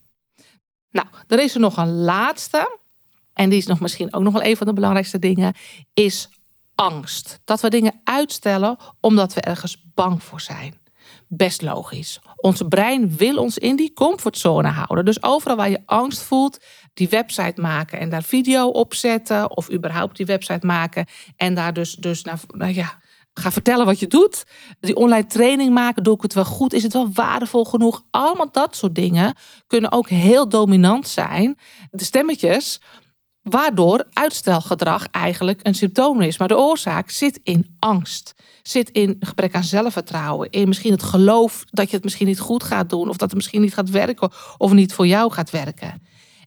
Nou, 0.90 1.06
er 1.26 1.42
is 1.42 1.54
er 1.54 1.60
nog 1.60 1.76
een 1.76 1.94
laatste 1.94 2.78
en 3.36 3.48
die 3.48 3.58
is 3.58 3.66
nog 3.66 3.80
misschien 3.80 4.14
ook 4.14 4.22
nog 4.22 4.32
wel 4.32 4.44
een 4.44 4.56
van 4.56 4.66
de 4.66 4.72
belangrijkste 4.72 5.18
dingen, 5.18 5.54
is 5.94 6.28
angst. 6.74 7.40
Dat 7.44 7.60
we 7.60 7.70
dingen 7.70 8.00
uitstellen 8.04 8.76
omdat 9.00 9.34
we 9.34 9.40
ergens 9.40 9.84
bang 9.94 10.22
voor 10.22 10.40
zijn. 10.40 10.78
Best 11.28 11.62
logisch. 11.62 12.20
Ons 12.36 12.62
brein 12.68 13.16
wil 13.16 13.36
ons 13.36 13.58
in 13.58 13.76
die 13.76 13.92
comfortzone 13.92 14.68
houden. 14.68 15.04
Dus 15.04 15.22
overal 15.22 15.56
waar 15.56 15.70
je 15.70 15.82
angst 15.86 16.22
voelt, 16.22 16.64
die 16.94 17.08
website 17.08 17.60
maken 17.60 17.98
en 17.98 18.10
daar 18.10 18.22
video 18.22 18.68
op 18.68 18.94
zetten. 18.94 19.56
Of 19.56 19.72
überhaupt 19.72 20.16
die 20.16 20.26
website 20.26 20.66
maken 20.66 21.06
en 21.36 21.54
daar 21.54 21.72
dus, 21.72 21.94
dus 21.94 22.22
naar, 22.22 22.40
nou 22.46 22.74
ja, 22.74 22.98
ga 23.32 23.52
vertellen 23.52 23.86
wat 23.86 23.98
je 23.98 24.06
doet. 24.06 24.44
Die 24.80 24.96
online 24.96 25.26
training 25.26 25.74
maken, 25.74 26.02
doe 26.02 26.14
ik 26.14 26.22
het 26.22 26.34
wel 26.34 26.44
goed? 26.44 26.72
Is 26.72 26.82
het 26.82 26.92
wel 26.92 27.12
waardevol 27.12 27.64
genoeg? 27.64 28.02
Allemaal 28.10 28.50
dat 28.50 28.76
soort 28.76 28.94
dingen 28.94 29.34
kunnen 29.66 29.92
ook 29.92 30.08
heel 30.08 30.48
dominant 30.48 31.08
zijn. 31.08 31.58
De 31.90 32.04
stemmetjes 32.04 32.80
Waardoor 33.48 34.04
uitstelgedrag 34.12 35.06
eigenlijk 35.10 35.60
een 35.62 35.74
symptoom 35.74 36.20
is. 36.20 36.38
Maar 36.38 36.48
de 36.48 36.58
oorzaak 36.58 37.10
zit 37.10 37.40
in 37.42 37.76
angst. 37.78 38.34
Zit 38.62 38.90
in 38.90 39.16
gebrek 39.20 39.54
aan 39.54 39.64
zelfvertrouwen. 39.64 40.50
In 40.50 40.68
misschien 40.68 40.92
het 40.92 41.02
geloof 41.02 41.64
dat 41.70 41.90
je 41.90 41.94
het 41.94 42.04
misschien 42.04 42.26
niet 42.26 42.40
goed 42.40 42.62
gaat 42.62 42.90
doen. 42.90 43.08
Of 43.08 43.16
dat 43.16 43.28
het 43.28 43.34
misschien 43.34 43.60
niet 43.60 43.74
gaat 43.74 43.90
werken. 43.90 44.30
Of 44.58 44.72
niet 44.72 44.92
voor 44.92 45.06
jou 45.06 45.32
gaat 45.32 45.50
werken. 45.50 46.02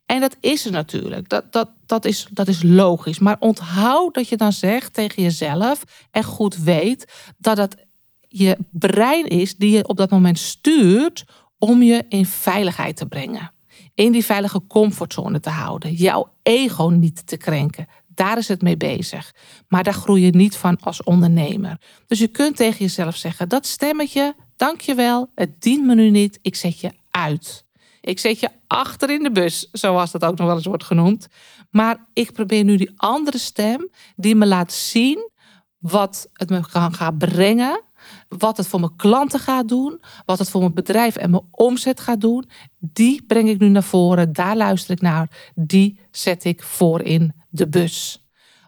En 0.06 0.20
dat 0.20 0.38
is 0.40 0.66
er 0.66 0.72
natuurlijk. 0.72 1.30
Dat, 1.30 1.52
dat, 1.52 1.70
dat, 1.86 2.06
is, 2.06 2.28
dat 2.32 2.48
is 2.48 2.64
logisch. 2.64 3.20
Maar 3.20 3.38
onthoud 3.40 4.14
dat 4.14 4.28
je 4.28 4.38
dan 4.38 4.54
zegt 4.54 4.94
tegen 4.94 5.24
jezelf 5.24 5.84
en 6.12 6.24
goed 6.24 6.58
weet 6.58 7.32
dat 7.38 7.58
het 7.58 7.86
je 8.28 8.58
brein 8.72 9.26
is 9.26 9.56
die 9.56 9.72
je 9.72 9.88
op 9.88 9.98
dat 9.98 10.10
moment 10.10 10.40
stuurt 10.40 11.26
om 11.58 11.82
je 11.82 12.06
in 12.10 12.26
veiligheid 12.26 12.96
te 12.96 13.06
brengen. 13.06 13.52
In 14.00 14.12
die 14.12 14.26
veilige 14.26 14.62
comfortzone 14.68 15.40
te 15.40 15.50
houden. 15.50 15.94
Jouw 15.94 16.34
ego 16.44 16.90
niet 16.90 17.28
te 17.28 17.38
krenken. 17.38 17.88
Daar 18.08 18.38
is 18.38 18.48
het 18.48 18.62
mee 18.62 18.78
bezig. 18.78 19.34
Maar 19.68 19.84
daar 19.84 19.94
groei 19.94 20.26
je 20.26 20.32
niet 20.32 20.58
van 20.58 20.78
als 20.80 21.04
ondernemer. 21.04 21.78
Dus 22.08 22.20
je 22.20 22.28
kunt 22.28 22.56
tegen 22.56 22.80
jezelf 22.80 23.16
zeggen: 23.16 23.50
dat 23.50 23.66
stemmetje, 23.66 24.36
dankjewel, 24.56 25.32
het 25.36 25.62
dient 25.62 25.86
me 25.86 25.96
nu 25.96 26.10
niet, 26.10 26.40
ik 26.42 26.56
zet 26.56 26.80
je 26.80 26.92
uit. 27.12 27.66
Ik 28.02 28.20
zet 28.20 28.40
je 28.40 28.50
achter 28.68 29.10
in 29.10 29.24
de 29.24 29.32
bus, 29.32 29.70
zoals 29.72 30.12
dat 30.12 30.26
ook 30.26 30.38
nog 30.38 30.48
wel 30.48 30.56
eens 30.56 30.66
wordt 30.66 30.84
genoemd. 30.84 31.28
Maar 31.70 32.06
ik 32.14 32.32
probeer 32.32 32.64
nu 32.64 32.78
die 32.78 32.92
andere 32.96 33.38
stem 33.38 33.90
die 34.16 34.36
me 34.36 34.46
laat 34.46 34.74
zien 34.74 35.30
wat 35.78 36.30
het 36.34 36.50
me 36.50 36.62
kan 36.72 36.94
gaan 36.94 37.18
brengen. 37.18 37.84
Wat 38.28 38.58
het 38.58 38.68
voor 38.68 38.80
mijn 38.80 38.96
klanten 38.96 39.40
gaat 39.40 39.68
doen. 39.68 40.02
Wat 40.26 40.40
het 40.40 40.50
voor 40.50 40.62
mijn 40.62 40.74
bedrijf 40.74 41.16
en 41.16 41.30
mijn 41.30 41.44
omzet 41.52 42.00
gaat 42.00 42.22
doen. 42.22 42.50
Die 42.80 43.24
breng 43.28 43.50
ik 43.50 43.60
nu 43.60 43.68
naar 43.68 43.84
voren. 43.84 44.34
Daar 44.34 44.58
luister 44.58 44.92
ik 44.92 45.02
naar. 45.02 45.52
Die 45.56 46.00
zet 46.12 46.44
ik 46.44 46.64
voor 46.64 47.02
in 47.02 47.34
de 47.50 47.68
bus. 47.68 48.24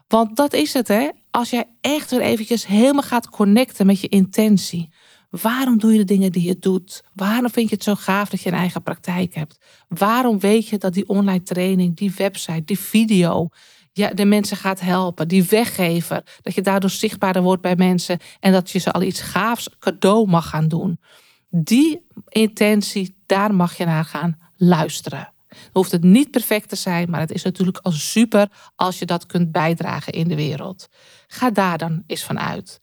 Want 0.08 0.36
dat 0.36 0.52
is 0.52 0.72
het, 0.72 0.88
hè? 0.88 1.08
Als 1.30 1.50
jij 1.50 1.68
echt 1.80 2.10
weer 2.10 2.20
eventjes 2.20 2.66
helemaal 2.66 3.02
gaat 3.02 3.28
connecten 3.28 3.86
met 3.86 4.00
je 4.00 4.08
intentie. 4.08 4.88
Waarom 5.40 5.78
doe 5.78 5.92
je 5.92 5.98
de 5.98 6.04
dingen 6.04 6.32
die 6.32 6.42
je 6.42 6.58
doet? 6.58 7.04
Waarom 7.14 7.50
vind 7.50 7.68
je 7.68 7.74
het 7.74 7.84
zo 7.84 7.94
gaaf 7.94 8.28
dat 8.28 8.40
je 8.40 8.50
een 8.50 8.58
eigen 8.58 8.82
praktijk 8.82 9.34
hebt? 9.34 9.58
Waarom 9.88 10.38
weet 10.38 10.68
je 10.68 10.78
dat 10.78 10.94
die 10.94 11.08
online 11.08 11.42
training, 11.42 11.96
die 11.96 12.12
website, 12.16 12.64
die 12.64 12.78
video, 12.78 13.48
ja, 13.92 14.10
de 14.10 14.24
mensen 14.24 14.56
gaat 14.56 14.80
helpen, 14.80 15.28
die 15.28 15.44
weggever, 15.44 16.22
dat 16.42 16.54
je 16.54 16.60
daardoor 16.60 16.90
zichtbaarder 16.90 17.42
wordt 17.42 17.62
bij 17.62 17.76
mensen 17.76 18.18
en 18.40 18.52
dat 18.52 18.70
je 18.70 18.78
ze 18.78 18.92
al 18.92 19.02
iets 19.02 19.20
gaafs 19.20 19.68
cadeau 19.78 20.28
mag 20.28 20.48
gaan 20.48 20.68
doen? 20.68 21.00
Die 21.50 22.06
intentie, 22.28 23.16
daar 23.26 23.54
mag 23.54 23.76
je 23.76 23.84
naar 23.84 24.04
gaan 24.04 24.38
luisteren. 24.56 25.32
Hoeft 25.72 25.92
het 25.92 26.02
niet 26.02 26.30
perfect 26.30 26.68
te 26.68 26.76
zijn, 26.76 27.10
maar 27.10 27.20
het 27.20 27.32
is 27.32 27.42
natuurlijk 27.42 27.78
al 27.78 27.92
super 27.92 28.48
als 28.76 28.98
je 28.98 29.06
dat 29.06 29.26
kunt 29.26 29.52
bijdragen 29.52 30.12
in 30.12 30.28
de 30.28 30.34
wereld. 30.34 30.88
Ga 31.26 31.50
daar 31.50 31.78
dan 31.78 32.02
eens 32.06 32.24
van 32.24 32.38
uit. 32.38 32.80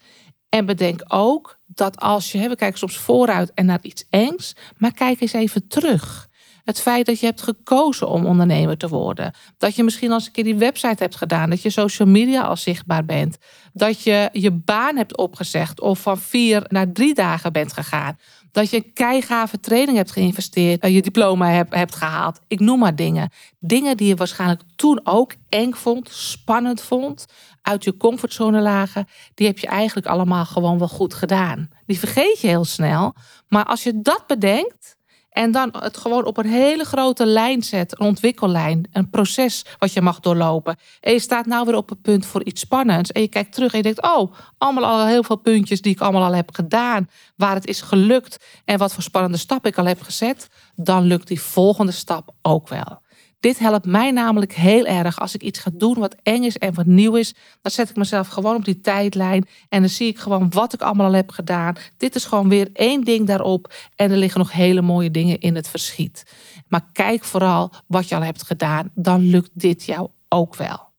En 0.50 0.66
bedenk 0.66 1.04
ook 1.08 1.60
dat 1.66 2.00
als 2.00 2.32
je, 2.32 2.50
we 2.50 2.56
kijken 2.56 2.80
soms 2.80 2.98
vooruit 2.98 3.54
en 3.54 3.66
naar 3.66 3.80
iets 3.82 4.06
engs, 4.10 4.56
maar 4.78 4.94
kijk 4.94 5.22
eens 5.22 5.34
even 5.34 5.68
terug. 5.68 6.29
Het 6.64 6.82
feit 6.82 7.06
dat 7.06 7.20
je 7.20 7.26
hebt 7.26 7.42
gekozen 7.42 8.10
om 8.10 8.26
ondernemer 8.26 8.78
te 8.78 8.88
worden. 8.88 9.34
Dat 9.58 9.76
je 9.76 9.84
misschien 9.84 10.12
als 10.12 10.26
een 10.26 10.32
keer 10.32 10.44
die 10.44 10.56
website 10.56 11.04
hebt 11.04 11.16
gedaan. 11.16 11.50
Dat 11.50 11.62
je 11.62 11.70
social 11.70 12.08
media 12.08 12.42
al 12.42 12.58
zichtbaar 12.58 13.06
bent. 13.06 13.38
Dat 13.74 14.04
je 14.04 14.30
je 14.32 14.52
baan 14.52 14.98
hebt 14.98 15.18
opgezegd 15.18 15.82
of 15.82 16.00
van 16.00 16.18
vier 16.18 16.66
naar 16.68 16.92
drie 16.92 17.14
dagen 17.14 17.54
bent 17.54 17.74
gegaan. 17.74 18.18
Dat 18.52 18.70
je 18.70 18.78
een 18.78 18.94
keigave 18.94 19.60
training 19.60 19.98
hebt 19.98 20.12
geïnvesteerd. 20.12 20.88
Je 20.88 21.02
diploma 21.02 21.50
hebt, 21.50 21.76
hebt 21.76 21.96
gehaald. 21.96 22.40
Ik 22.48 22.60
noem 22.60 22.80
maar 22.80 22.96
dingen. 22.96 23.30
Dingen 23.60 23.98
die 23.98 24.08
je 24.08 24.16
waarschijnlijk 24.16 24.62
toen 24.76 25.00
ook 25.04 25.34
eng 25.50 25.74
vond, 25.74 26.10
spannend 26.12 26.82
vond 26.82 27.26
uit 27.62 27.84
je 27.84 27.98
comfortzone 27.98 28.62
lagen, 28.62 29.08
die 29.34 29.48
heb 29.48 29.60
je 29.60 29.68
eigenlijk 29.68 30.08
allemaal 30.08 30.46
gewoon 30.46 30.78
wel 30.78 30.88
goed 30.88 31.14
gedaan. 31.14 31.70
Die 31.86 32.00
vergeet 32.00 32.40
je 32.42 32.48
heel 32.48 32.66
snel. 32.66 33.14
Maar 33.48 33.66
als 33.66 33.84
je 33.84 34.02
dat 34.02 34.24
bedenkt 34.28 34.98
en 35.30 35.52
dan 35.52 35.74
het 35.80 35.98
gewoon 35.98 36.26
op 36.26 36.38
een 36.38 36.50
hele 36.50 36.84
grote 36.84 37.26
lijn 37.26 37.64
zet, 37.64 38.00
een 38.00 38.06
ontwikkellijn, 38.06 38.88
een 38.92 39.10
proces 39.10 39.66
wat 39.78 39.94
je 39.94 40.02
mag 40.02 40.20
doorlopen. 40.20 40.78
En 41.02 41.14
je 41.14 41.20
staat 41.20 41.46
nou 41.46 41.66
weer 41.66 41.76
op 41.76 41.90
het 41.90 42.02
punt 42.02 42.26
voor 42.26 42.44
iets 42.44 42.62
spannends. 42.62 43.12
En 43.12 43.22
je 43.22 43.28
kijkt 43.28 43.54
terug 43.54 43.72
en 43.72 43.78
je 43.78 43.84
denkt, 43.84 44.04
oh, 44.04 44.34
allemaal 44.58 44.86
al 44.86 45.06
heel 45.06 45.24
veel 45.24 45.36
puntjes 45.36 45.82
die 45.82 45.94
ik 45.94 46.02
allemaal 46.02 46.24
al 46.24 46.36
heb 46.36 46.54
gedaan. 46.54 47.10
Waar 47.36 47.56
het 47.56 47.68
is 47.68 47.82
gelukt 47.82 48.46
en 48.66 48.78
wat 48.78 48.94
voor 48.94 49.04
spannende 49.04 49.38
stap 49.38 49.66
ik 49.66 49.78
al 49.78 49.86
heb 49.86 50.02
gezet. 50.02 50.50
Dan 50.76 51.04
lukt 51.04 51.28
die 51.28 51.42
volgende 51.42 51.92
stap 51.92 52.34
ook 52.42 52.68
wel. 52.68 53.02
Dit 53.40 53.60
helpt 53.60 53.86
mij 53.86 54.12
namelijk 54.12 54.54
heel 54.54 54.86
erg. 54.86 55.20
Als 55.20 55.36
ik 55.36 55.44
iets 55.44 55.60
ga 55.60 55.70
doen 55.74 56.00
wat 56.00 56.16
eng 56.24 56.44
is 56.44 56.58
en 56.58 56.74
wat 56.74 56.86
nieuw 56.86 57.16
is, 57.16 57.34
dan 57.62 57.72
zet 57.72 57.90
ik 57.90 57.96
mezelf 57.96 58.28
gewoon 58.28 58.56
op 58.56 58.66
die 58.66 58.82
tijdlijn 58.82 59.48
en 59.70 59.80
dan 59.80 59.90
zie 59.90 60.08
ik 60.08 60.20
gewoon 60.20 60.50
wat 60.50 60.74
ik 60.74 60.82
allemaal 60.82 61.06
al 61.06 61.14
heb 61.14 61.32
gedaan. 61.32 61.76
Dit 61.98 62.16
is 62.16 62.26
gewoon 62.26 62.50
weer 62.50 62.70
één 62.74 63.04
ding 63.04 63.28
daarop 63.28 63.74
en 63.96 64.12
er 64.12 64.18
liggen 64.18 64.40
nog 64.40 64.52
hele 64.52 64.82
mooie 64.82 65.12
dingen 65.12 65.40
in 65.40 65.56
het 65.56 65.68
verschiet. 65.68 66.24
Maar 66.68 66.90
kijk 66.94 67.24
vooral 67.24 67.72
wat 67.88 68.10
je 68.10 68.16
al 68.16 68.22
hebt 68.22 68.44
gedaan, 68.44 68.92
dan 68.96 69.22
lukt 69.22 69.52
dit 69.54 69.86
jou 69.86 70.10
ook 70.30 70.56
wel. 70.56 70.90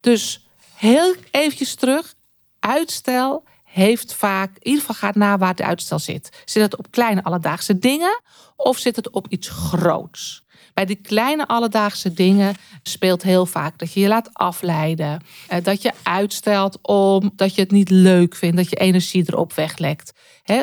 Dus 0.00 0.46
heel 0.74 1.14
eventjes 1.30 1.74
terug. 1.74 2.14
Uitstel 2.58 3.44
heeft 3.64 4.14
vaak, 4.14 4.50
in 4.50 4.66
ieder 4.66 4.80
geval 4.80 4.94
gaat 4.94 5.14
na 5.14 5.38
waar 5.38 5.54
de 5.54 5.64
uitstel 5.64 5.98
zit. 5.98 6.42
Zit 6.44 6.62
het 6.62 6.76
op 6.76 6.90
kleine 6.90 7.24
alledaagse 7.24 7.78
dingen 7.78 8.20
of 8.56 8.78
zit 8.78 8.96
het 8.96 9.10
op 9.10 9.26
iets 9.28 9.48
groots? 9.48 10.43
Bij 10.74 10.84
die 10.84 11.00
kleine 11.02 11.46
alledaagse 11.46 12.12
dingen 12.12 12.54
speelt 12.82 13.22
heel 13.22 13.46
vaak 13.46 13.78
dat 13.78 13.92
je 13.92 14.00
je 14.00 14.08
laat 14.08 14.30
afleiden. 14.32 15.22
Eh, 15.48 15.64
dat 15.64 15.82
je 15.82 15.92
uitstelt 16.02 16.78
omdat 16.82 17.54
je 17.54 17.60
het 17.60 17.70
niet 17.70 17.90
leuk 17.90 18.34
vindt. 18.34 18.56
Dat 18.56 18.70
je 18.70 18.76
energie 18.76 19.24
erop 19.26 19.52
weglekt. 19.52 20.12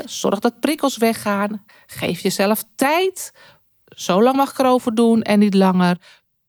Zorg 0.06 0.40
dat 0.40 0.60
prikkels 0.60 0.98
weggaan. 0.98 1.66
Geef 1.86 2.20
jezelf 2.20 2.64
tijd. 2.76 3.34
Zo 3.86 4.24
lang 4.24 4.36
mag 4.36 4.52
ik 4.52 4.60
erover 4.60 4.96
doen 4.96 5.22
en 5.22 5.40
niet 5.40 5.54
langer. 5.54 5.98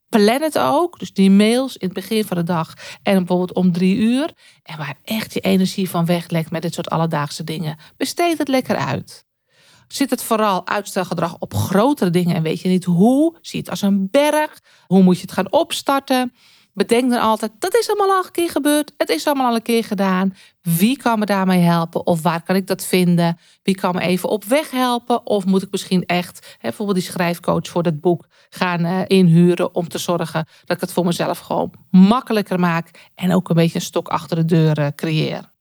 Plan 0.09 0.41
het 0.41 0.59
ook. 0.59 0.99
Dus 0.99 1.13
die 1.13 1.31
mails 1.31 1.77
in 1.77 1.85
het 1.85 1.95
begin 1.95 2.25
van 2.25 2.37
de 2.37 2.43
dag 2.43 2.73
en 3.03 3.17
bijvoorbeeld 3.17 3.53
om 3.53 3.71
drie 3.71 3.95
uur. 3.95 4.33
En 4.63 4.77
waar 4.77 4.95
echt 5.03 5.33
je 5.33 5.39
energie 5.39 5.89
van 5.89 6.05
weglekt 6.05 6.51
met 6.51 6.61
dit 6.61 6.73
soort 6.73 6.89
alledaagse 6.89 7.43
dingen. 7.43 7.77
Besteed 7.97 8.37
het 8.37 8.47
lekker 8.47 8.75
uit. 8.75 9.25
Zit 9.93 10.09
het 10.09 10.23
vooral 10.23 10.67
uitstelgedrag 10.67 11.35
op 11.39 11.53
grotere 11.53 12.09
dingen 12.09 12.35
en 12.35 12.43
weet 12.43 12.61
je 12.61 12.69
niet 12.69 12.83
hoe? 12.83 13.35
Zie 13.41 13.59
het 13.59 13.69
als 13.69 13.81
een 13.81 14.07
berg? 14.11 14.59
Hoe 14.87 15.03
moet 15.03 15.15
je 15.15 15.21
het 15.21 15.31
gaan 15.31 15.51
opstarten? 15.51 16.33
Bedenk 16.73 17.09
dan 17.09 17.19
altijd, 17.19 17.51
dat 17.59 17.75
is 17.75 17.89
allemaal 17.89 18.15
al 18.17 18.23
een 18.25 18.31
keer 18.31 18.49
gebeurd. 18.49 18.93
Het 18.97 19.09
is 19.09 19.25
allemaal 19.25 19.47
al 19.47 19.55
een 19.55 19.61
keer 19.61 19.83
gedaan. 19.83 20.35
Wie 20.61 20.97
kan 20.97 21.19
me 21.19 21.25
daarmee 21.25 21.61
helpen? 21.61 22.05
Of 22.05 22.21
waar 22.21 22.43
kan 22.43 22.55
ik 22.55 22.67
dat 22.67 22.85
vinden? 22.85 23.37
Wie 23.63 23.75
kan 23.75 23.95
me 23.95 24.01
even 24.01 24.29
op 24.29 24.43
weg 24.43 24.71
helpen? 24.71 25.25
Of 25.25 25.45
moet 25.45 25.61
ik 25.61 25.71
misschien 25.71 26.05
echt 26.05 26.57
bijvoorbeeld 26.61 26.97
die 26.97 27.07
schrijfcoach 27.07 27.67
voor 27.67 27.83
dat 27.83 28.01
boek 28.01 28.27
gaan 28.49 28.85
uh, 28.85 29.01
inhuren 29.07 29.75
om 29.75 29.87
te 29.87 29.97
zorgen 29.97 30.47
dat 30.65 30.75
ik 30.75 30.81
het 30.81 30.93
voor 30.93 31.05
mezelf 31.05 31.39
gewoon 31.39 31.73
makkelijker 31.89 32.59
maak 32.59 33.09
en 33.15 33.33
ook 33.33 33.49
een 33.49 33.55
beetje 33.55 33.75
een 33.75 33.81
stok 33.85 34.07
achter 34.07 34.37
de 34.37 34.45
deur 34.45 34.79
uh, 34.79 34.87
creëer. 34.95 35.52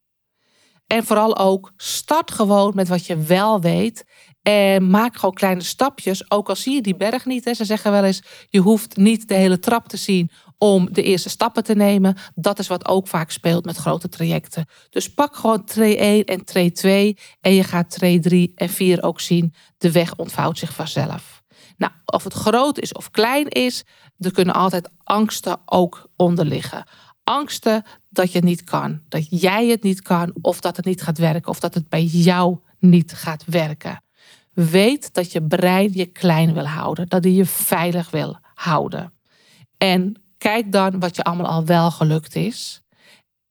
En 0.93 1.05
vooral 1.05 1.37
ook 1.39 1.73
start 1.77 2.31
gewoon 2.31 2.73
met 2.75 2.89
wat 2.89 3.07
je 3.07 3.17
wel 3.17 3.61
weet. 3.61 4.05
En 4.43 4.91
maak 4.91 5.17
gewoon 5.17 5.35
kleine 5.35 5.63
stapjes. 5.63 6.31
Ook 6.31 6.49
al 6.49 6.57
zie 6.57 6.75
je 6.75 6.83
die 6.83 6.97
berg 6.97 7.25
niet. 7.25 7.51
Ze 7.57 7.65
zeggen 7.65 7.93
wel 7.93 8.05
eens: 8.05 8.23
je 8.49 8.61
hoeft 8.61 8.97
niet 8.97 9.29
de 9.29 9.35
hele 9.35 9.59
trap 9.59 9.89
te 9.89 9.97
zien 9.97 10.31
om 10.59 10.93
de 10.93 11.03
eerste 11.03 11.29
stappen 11.29 11.65
te 11.65 11.75
nemen. 11.75 12.17
Dat 12.35 12.59
is 12.59 12.67
wat 12.67 12.89
ook 12.89 13.09
vaak 13.09 13.31
speelt 13.31 13.65
met 13.65 13.77
grote 13.77 14.09
trajecten. 14.09 14.67
Dus 14.91 15.15
pak 15.15 15.37
gewoon 15.37 15.65
tree 15.65 15.97
1 15.97 16.25
en 16.25 16.45
tree 16.45 16.73
2. 16.73 17.19
En 17.41 17.55
je 17.55 17.65
gaat 17.65 17.91
tree 17.91 18.21
3 18.21 18.53
en 18.55 18.69
4 18.69 19.03
ook 19.03 19.21
zien. 19.21 19.55
De 19.79 19.93
weg 19.93 20.17
ontvouwt 20.17 20.59
zich 20.59 20.75
vanzelf. 20.75 21.43
Nou, 21.77 21.93
of 22.05 22.25
het 22.25 22.33
groot 22.33 22.79
is 22.79 22.93
of 22.93 23.11
klein 23.11 23.49
is, 23.49 23.85
er 24.19 24.33
kunnen 24.33 24.55
altijd 24.55 24.89
angsten 25.05 25.61
ook 25.65 26.09
onder 26.17 26.45
liggen 26.45 26.85
angsten 27.25 27.85
dat 28.09 28.33
je 28.33 28.39
het 28.39 28.47
niet 28.47 28.65
kan. 28.65 29.01
Dat 29.09 29.41
jij 29.41 29.67
het 29.67 29.83
niet 29.83 30.03
kan 30.03 30.35
of 30.41 30.61
dat 30.61 30.77
het 30.77 30.85
niet 30.85 31.03
gaat 31.03 31.19
werken 31.19 31.51
of 31.51 31.61
dat 31.61 31.75
het 31.75 31.89
bij 31.89 32.05
jou 32.05 32.59
niet 32.79 33.13
gaat 33.13 33.45
werken. 33.47 34.03
Weet 34.53 35.15
dat 35.15 35.33
je 35.33 35.43
brein 35.43 35.91
je 35.93 36.07
klein 36.07 36.55
wil 36.55 36.67
houden, 36.67 37.09
dat 37.09 37.25
hij 37.25 37.33
je 37.33 37.47
veilig 37.47 38.11
wil 38.11 38.39
houden. 38.55 39.13
En 39.77 40.23
kijk 40.39 40.73
dan 40.73 41.01
wat 41.01 41.17
je 41.17 41.23
allemaal 41.23 41.47
al 41.47 41.65
wel 41.65 41.91
gelukt 41.91 42.35
is. 42.35 42.82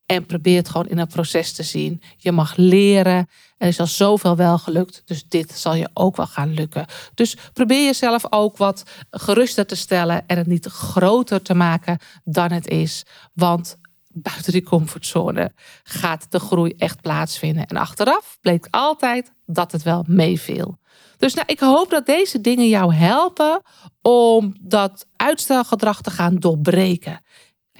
En 0.06 0.26
probeer 0.26 0.56
het 0.56 0.68
gewoon 0.68 0.88
in 0.88 0.98
een 0.98 1.06
proces 1.06 1.52
te 1.52 1.62
zien. 1.62 2.02
Je 2.16 2.32
mag 2.32 2.56
leren. 2.56 3.28
Er 3.56 3.68
is 3.68 3.80
al 3.80 3.86
zoveel 3.86 4.36
wel 4.36 4.58
gelukt. 4.58 5.02
Dus 5.04 5.24
dit 5.28 5.58
zal 5.58 5.74
je 5.74 5.88
ook 5.94 6.16
wel 6.16 6.26
gaan 6.26 6.54
lukken. 6.54 6.86
Dus 7.14 7.36
probeer 7.52 7.84
jezelf 7.84 8.24
ook 8.30 8.56
wat 8.56 8.82
geruster 9.10 9.66
te 9.66 9.74
stellen. 9.74 10.26
En 10.26 10.36
het 10.36 10.46
niet 10.46 10.66
groter 10.66 11.42
te 11.42 11.54
maken 11.54 11.98
dan 12.24 12.52
het 12.52 12.68
is. 12.68 13.02
Want 13.32 13.76
buiten 14.12 14.52
die 14.52 14.62
comfortzone 14.62 15.52
gaat 15.82 16.26
de 16.28 16.38
groei 16.40 16.74
echt 16.76 17.00
plaatsvinden. 17.00 17.66
En 17.66 17.76
achteraf 17.76 18.38
bleek 18.40 18.66
altijd 18.70 19.32
dat 19.46 19.72
het 19.72 19.82
wel 19.82 20.04
meeviel. 20.08 20.80
Dus 21.16 21.34
nou, 21.34 21.46
ik 21.50 21.60
hoop 21.60 21.90
dat 21.90 22.06
deze 22.06 22.40
dingen 22.40 22.68
jou 22.68 22.94
helpen 22.94 23.62
om 24.00 24.56
dat 24.60 25.06
uitstelgedrag 25.16 26.00
te 26.00 26.10
gaan 26.10 26.36
doorbreken. 26.36 27.20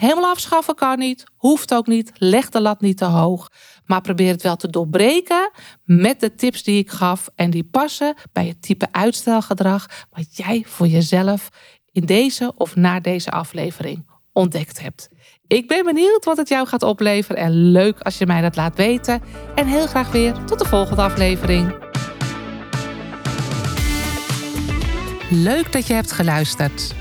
Helemaal 0.03 0.31
afschaffen 0.31 0.75
kan 0.75 0.99
niet, 0.99 1.25
hoeft 1.37 1.75
ook 1.75 1.87
niet, 1.87 2.13
leg 2.15 2.49
de 2.49 2.61
lat 2.61 2.81
niet 2.81 2.97
te 2.97 3.05
hoog. 3.05 3.49
Maar 3.85 4.01
probeer 4.01 4.33
het 4.33 4.43
wel 4.43 4.57
te 4.57 4.71
doorbreken 4.71 5.51
met 5.85 6.21
de 6.21 6.35
tips 6.35 6.63
die 6.63 6.79
ik 6.79 6.91
gaf. 6.91 7.29
En 7.35 7.51
die 7.51 7.65
passen 7.65 8.15
bij 8.33 8.47
het 8.47 8.63
type 8.63 8.89
uitstelgedrag 8.91 9.87
wat 10.11 10.37
jij 10.37 10.65
voor 10.67 10.87
jezelf 10.87 11.49
in 11.93 12.05
deze 12.05 12.53
of 12.57 12.77
na 12.77 13.01
deze 13.01 13.31
aflevering 13.31 14.07
ontdekt 14.33 14.81
hebt. 14.81 15.09
Ik 15.47 15.69
ben 15.69 15.85
benieuwd 15.85 16.25
wat 16.25 16.37
het 16.37 16.49
jou 16.49 16.67
gaat 16.67 16.83
opleveren 16.83 17.43
en 17.43 17.53
leuk 17.53 18.01
als 18.01 18.19
je 18.19 18.27
mij 18.27 18.41
dat 18.41 18.57
laat 18.57 18.77
weten. 18.77 19.23
En 19.55 19.67
heel 19.67 19.87
graag 19.87 20.11
weer 20.13 20.45
tot 20.45 20.59
de 20.59 20.65
volgende 20.65 21.03
aflevering. 21.03 21.75
Leuk 25.31 25.73
dat 25.73 25.87
je 25.87 25.95
hebt 25.95 26.13
geluisterd. 26.13 27.01